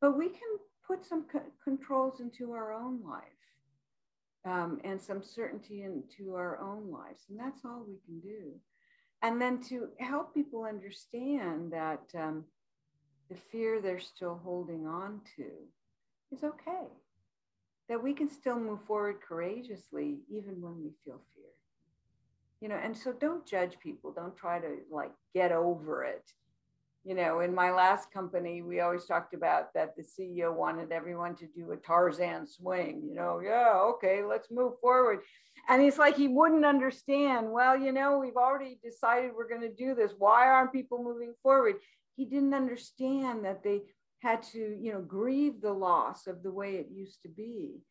but 0.00 0.16
we 0.16 0.28
can 0.28 0.58
put 0.86 1.04
some 1.04 1.24
co- 1.30 1.52
controls 1.62 2.20
into 2.20 2.52
our 2.52 2.72
own 2.72 3.00
life 3.02 3.33
um, 4.44 4.80
and 4.84 5.00
some 5.00 5.22
certainty 5.22 5.82
into 5.82 6.34
our 6.34 6.60
own 6.60 6.90
lives. 6.90 7.24
And 7.28 7.38
that's 7.38 7.64
all 7.64 7.84
we 7.86 7.98
can 8.04 8.20
do. 8.20 8.52
And 9.22 9.40
then 9.40 9.62
to 9.68 9.88
help 9.98 10.34
people 10.34 10.64
understand 10.64 11.72
that 11.72 12.02
um, 12.14 12.44
the 13.30 13.36
fear 13.50 13.80
they're 13.80 14.00
still 14.00 14.40
holding 14.44 14.86
on 14.86 15.20
to 15.36 15.46
is 16.30 16.44
okay, 16.44 16.88
that 17.88 18.02
we 18.02 18.12
can 18.12 18.28
still 18.28 18.58
move 18.58 18.80
forward 18.86 19.16
courageously 19.26 20.18
even 20.28 20.60
when 20.60 20.76
we 20.82 20.90
feel 21.04 21.20
fear. 21.34 21.44
You 22.60 22.68
know, 22.68 22.80
and 22.82 22.96
so 22.96 23.12
don't 23.12 23.46
judge 23.46 23.78
people. 23.82 24.12
Don't 24.12 24.36
try 24.36 24.58
to 24.58 24.76
like 24.90 25.12
get 25.34 25.52
over 25.52 26.04
it 26.04 26.30
you 27.04 27.14
know, 27.14 27.40
in 27.40 27.54
my 27.54 27.70
last 27.70 28.10
company, 28.10 28.62
we 28.62 28.80
always 28.80 29.04
talked 29.04 29.34
about 29.34 29.74
that 29.74 29.94
the 29.94 30.02
CEO 30.02 30.54
wanted 30.54 30.90
everyone 30.90 31.36
to 31.36 31.46
do 31.46 31.72
a 31.72 31.76
Tarzan 31.76 32.46
swing, 32.46 33.02
you 33.06 33.14
know, 33.14 33.40
yeah, 33.44 33.74
okay, 33.74 34.24
let's 34.24 34.50
move 34.50 34.72
forward. 34.80 35.20
And 35.68 35.82
he's 35.82 35.98
like, 35.98 36.16
he 36.16 36.28
wouldn't 36.28 36.64
understand. 36.64 37.50
Well, 37.50 37.78
you 37.78 37.92
know, 37.92 38.18
we've 38.18 38.36
already 38.36 38.78
decided 38.82 39.32
we're 39.36 39.48
going 39.48 39.60
to 39.60 39.72
do 39.72 39.94
this. 39.94 40.12
Why 40.16 40.48
aren't 40.48 40.72
people 40.72 41.04
moving 41.04 41.34
forward? 41.42 41.76
He 42.16 42.24
didn't 42.24 42.54
understand 42.54 43.44
that 43.44 43.62
they 43.62 43.82
had 44.20 44.42
to, 44.42 44.58
you 44.58 44.92
know, 44.94 45.02
grieve 45.02 45.60
the 45.60 45.72
loss 45.72 46.26
of 46.26 46.42
the 46.42 46.52
way 46.52 46.76
it 46.76 46.88
used 46.90 47.20
to 47.22 47.28
be, 47.28 47.82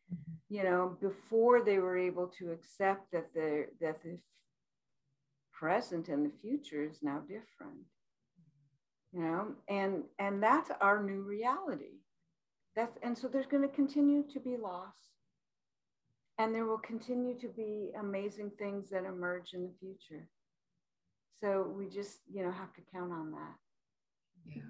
you 0.48 0.64
know, 0.64 0.96
before 1.00 1.64
they 1.64 1.78
were 1.78 1.96
able 1.96 2.26
to 2.38 2.50
accept 2.50 3.12
that 3.12 3.32
the 3.32 3.66
that 3.80 4.02
the 4.02 4.18
present 5.52 6.08
and 6.08 6.26
the 6.26 6.36
future 6.42 6.82
is 6.82 6.98
now 7.00 7.20
different 7.20 7.86
you 9.14 9.22
know 9.22 9.46
and 9.68 10.02
and 10.18 10.42
that's 10.42 10.70
our 10.80 11.02
new 11.02 11.22
reality 11.22 12.00
that's 12.74 12.98
and 13.02 13.16
so 13.16 13.28
there's 13.28 13.46
going 13.46 13.62
to 13.62 13.74
continue 13.74 14.24
to 14.32 14.40
be 14.40 14.56
loss 14.56 14.94
and 16.38 16.52
there 16.54 16.66
will 16.66 16.78
continue 16.78 17.38
to 17.38 17.48
be 17.48 17.92
amazing 18.00 18.50
things 18.58 18.90
that 18.90 19.04
emerge 19.04 19.52
in 19.54 19.62
the 19.62 19.72
future 19.78 20.28
so 21.40 21.72
we 21.76 21.88
just 21.88 22.18
you 22.32 22.42
know 22.42 22.50
have 22.50 22.72
to 22.74 22.80
count 22.92 23.12
on 23.12 23.30
that 23.30 23.54
yeah 24.56 24.62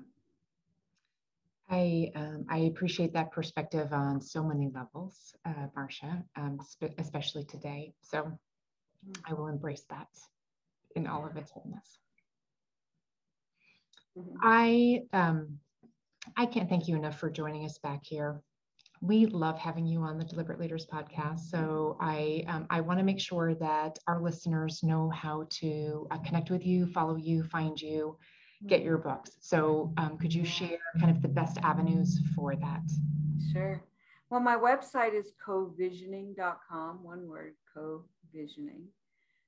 I, 1.70 2.12
um, 2.14 2.44
I 2.50 2.59
appreciate 2.59 3.14
that 3.14 3.33
perspective 3.33 3.90
on 3.94 4.20
so 4.20 4.44
many 4.44 4.70
levels, 4.74 5.35
uh, 5.46 5.68
Marcia, 5.74 6.22
um, 6.37 6.59
sp- 6.61 6.92
especially 6.98 7.42
today. 7.44 7.94
So 8.02 8.18
mm-hmm. 8.18 9.12
I 9.26 9.33
will 9.33 9.48
embrace 9.48 9.85
that 9.88 10.09
in 10.94 11.07
all 11.07 11.24
of 11.24 11.38
its 11.38 11.50
wholeness. 11.50 11.98
Mm-hmm. 14.18 14.37
I 14.42 15.03
um, 15.12 15.59
I 16.37 16.46
can't 16.46 16.68
thank 16.68 16.88
you 16.88 16.96
enough 16.96 17.18
for 17.18 17.31
joining 17.31 17.64
us 17.64 17.79
back 17.79 18.00
here. 18.05 18.40
We 19.00 19.27
love 19.27 19.59
having 19.59 19.87
you 19.87 20.00
on 20.00 20.18
the 20.18 20.24
Deliberate 20.24 20.61
Leaders 20.61 20.87
podcast. 20.87 21.40
So 21.50 21.96
I 22.00 22.44
um, 22.48 22.66
I 22.70 22.81
want 22.81 22.98
to 23.00 23.05
make 23.05 23.20
sure 23.20 23.55
that 23.57 23.98
our 24.07 24.20
listeners 24.20 24.83
know 24.83 25.11
how 25.11 25.46
to 25.61 26.07
uh, 26.11 26.18
connect 26.18 26.50
with 26.50 26.64
you, 26.64 26.87
follow 26.87 27.16
you, 27.16 27.42
find 27.42 27.81
you, 27.81 28.16
get 28.66 28.83
your 28.83 28.98
books. 28.98 29.33
So 29.40 29.92
um, 29.96 30.16
could 30.16 30.33
you 30.33 30.44
share 30.44 30.79
kind 30.98 31.11
of 31.11 31.20
the 31.20 31.29
best 31.29 31.59
avenues 31.62 32.20
for 32.35 32.57
that? 32.57 32.83
Sure. 33.53 33.83
Well, 34.31 34.40
my 34.40 34.57
website 34.57 35.14
is 35.14 35.33
covisioning.com, 35.46 37.05
one 37.05 37.29
word, 37.29 37.55
co-visioning 37.74 38.85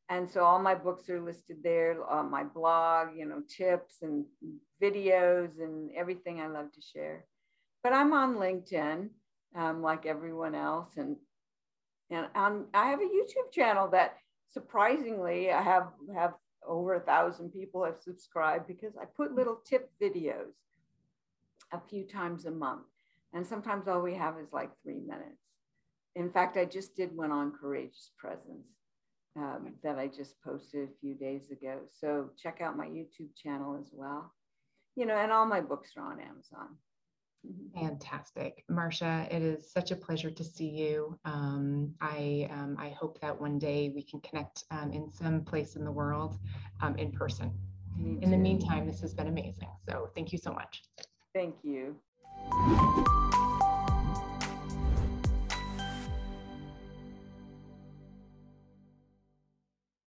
and 0.08 0.30
so 0.30 0.44
all 0.44 0.60
my 0.60 0.74
books 0.74 1.08
are 1.08 1.20
listed 1.20 1.56
there 1.62 2.04
on 2.04 2.30
my 2.30 2.44
blog 2.44 3.08
you 3.16 3.26
know 3.26 3.42
tips 3.48 3.96
and 4.02 4.24
videos 4.82 5.58
and 5.60 5.90
everything 5.96 6.40
i 6.40 6.46
love 6.46 6.72
to 6.72 6.80
share. 6.80 7.24
But 7.82 7.92
i'm 7.92 8.12
on 8.12 8.36
linkedin 8.36 9.08
um, 9.54 9.82
like 9.82 10.06
everyone 10.06 10.54
else. 10.54 10.96
And 10.96 11.16
and 12.10 12.26
i 12.74 12.90
have 12.90 13.00
a 13.00 13.02
youtube 13.02 13.50
channel 13.52 13.88
that 13.88 14.16
surprisingly 14.50 15.50
i 15.50 15.60
have 15.60 15.88
have 16.14 16.34
over 16.66 16.94
a 16.94 17.00
thousand 17.00 17.50
people 17.50 17.84
have 17.84 17.98
subscribed 18.00 18.66
because 18.66 18.96
i 18.96 19.04
put 19.04 19.34
little 19.34 19.60
tip 19.64 19.90
videos 20.00 20.52
a 21.72 21.80
few 21.88 22.04
times 22.04 22.46
a 22.46 22.50
month. 22.50 22.86
And 23.32 23.46
sometimes 23.46 23.88
all 23.88 24.00
we 24.00 24.14
have 24.14 24.38
is 24.38 24.52
like 24.52 24.70
three 24.82 25.00
minutes. 25.00 25.42
In 26.14 26.30
fact, 26.30 26.56
I 26.56 26.64
just 26.64 26.96
did 26.96 27.14
one 27.14 27.32
on 27.32 27.52
courageous 27.52 28.10
presence 28.16 28.66
um, 29.36 29.74
that 29.82 29.98
I 29.98 30.06
just 30.06 30.40
posted 30.42 30.88
a 30.88 30.92
few 31.00 31.14
days 31.14 31.50
ago. 31.50 31.80
So 32.00 32.30
check 32.40 32.60
out 32.60 32.76
my 32.76 32.86
YouTube 32.86 33.34
channel 33.36 33.76
as 33.78 33.90
well. 33.92 34.32
You 34.96 35.06
know, 35.06 35.16
and 35.16 35.30
all 35.30 35.46
my 35.46 35.60
books 35.60 35.90
are 35.96 36.10
on 36.10 36.20
Amazon. 36.20 36.76
Mm-hmm. 37.46 37.86
Fantastic. 37.86 38.64
Marcia, 38.68 39.28
it 39.30 39.42
is 39.42 39.70
such 39.70 39.90
a 39.90 39.96
pleasure 39.96 40.30
to 40.30 40.44
see 40.44 40.68
you. 40.68 41.18
Um, 41.24 41.94
I, 42.00 42.48
um, 42.50 42.76
I 42.78 42.90
hope 42.90 43.20
that 43.20 43.38
one 43.38 43.58
day 43.58 43.92
we 43.94 44.02
can 44.02 44.20
connect 44.20 44.64
um, 44.70 44.92
in 44.92 45.10
some 45.12 45.42
place 45.42 45.76
in 45.76 45.84
the 45.84 45.92
world 45.92 46.38
um, 46.80 46.96
in 46.96 47.12
person. 47.12 47.52
in 47.98 48.30
the 48.30 48.36
meantime, 48.36 48.86
this 48.86 49.00
has 49.00 49.14
been 49.14 49.28
amazing. 49.28 49.68
So 49.88 50.10
thank 50.14 50.32
you 50.32 50.38
so 50.38 50.52
much. 50.52 50.82
Thank 51.34 51.56
you. 51.62 51.96